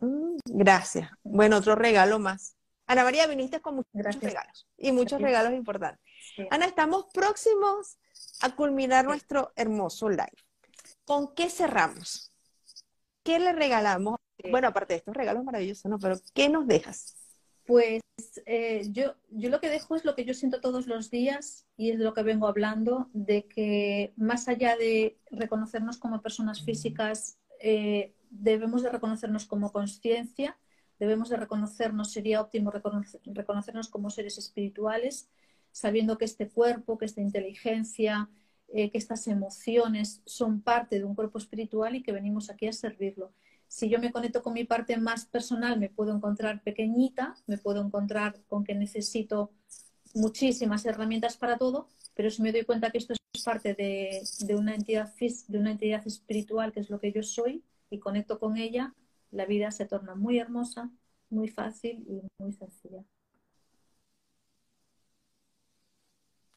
[0.00, 1.10] Mm, gracias.
[1.22, 2.56] Bueno, otro regalo más.
[2.86, 6.00] Ana María, viniste con muchos regalos y muchos regalos importantes.
[6.50, 7.98] Ana, estamos próximos
[8.40, 10.36] a culminar nuestro hermoso live.
[11.04, 12.32] ¿Con qué cerramos?
[13.24, 14.16] ¿Qué le regalamos?
[14.50, 15.98] Bueno, aparte de estos regalos maravillosos, ¿no?
[15.98, 17.16] Pero ¿qué nos dejas?
[17.66, 18.00] Pues
[18.46, 21.90] eh, yo, yo lo que dejo es lo que yo siento todos los días y
[21.90, 27.38] es de lo que vengo hablando, de que más allá de reconocernos como personas físicas,
[27.60, 30.56] eh, debemos de reconocernos como conciencia,
[30.98, 32.72] debemos de reconocernos, sería óptimo
[33.24, 35.28] reconocernos como seres espirituales,
[35.72, 38.30] sabiendo que este cuerpo, que esta inteligencia,
[38.68, 42.72] eh, que estas emociones son parte de un cuerpo espiritual y que venimos aquí a
[42.72, 43.32] servirlo.
[43.68, 47.84] Si yo me conecto con mi parte más personal, me puedo encontrar pequeñita, me puedo
[47.84, 49.50] encontrar con que necesito
[50.14, 54.74] muchísimas herramientas para todo, pero si me doy cuenta que esto es parte de, una,
[54.74, 55.12] entidad,
[55.48, 58.94] de una entidad espiritual, que es lo que yo soy, y conecto con ella,
[59.30, 60.90] la vida se torna muy hermosa,
[61.28, 63.04] muy fácil y muy sencilla.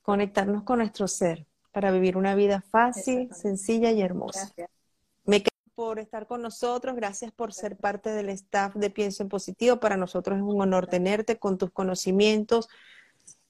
[0.01, 4.45] Conectarnos con nuestro ser para vivir una vida fácil, sencilla y hermosa.
[4.45, 4.70] Gracias.
[5.26, 9.30] Me quedo por estar con nosotros, gracias por ser parte del staff de Pienso en
[9.30, 9.80] Positivo.
[9.80, 12.67] Para nosotros es un honor tenerte con tus conocimientos.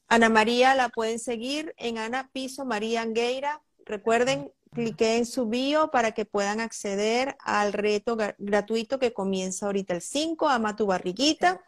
[0.08, 3.64] Ana María la pueden seguir en Ana Piso María Angueira.
[3.84, 9.96] Recuerden, cliqué en su bio para que puedan acceder al reto gratuito que comienza ahorita
[9.96, 11.60] el 5, ama tu barriguita.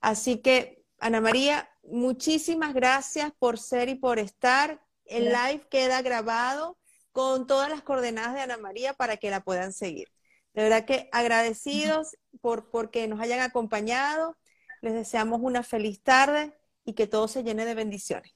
[0.00, 4.80] Así que, Ana María, muchísimas gracias por ser y por estar.
[5.04, 6.79] El live queda grabado
[7.20, 10.08] con todas las coordenadas de Ana María para que la puedan seguir.
[10.54, 14.38] De verdad que agradecidos por porque nos hayan acompañado.
[14.80, 18.34] Les deseamos una feliz tarde y que todo se llene de bendiciones.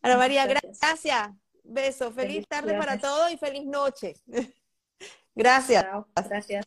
[0.00, 1.28] Ana María, gracias.
[1.62, 4.14] Beso, feliz, tarde para todos y feliz noche.
[5.34, 5.84] gracias.
[6.16, 6.64] Gracias.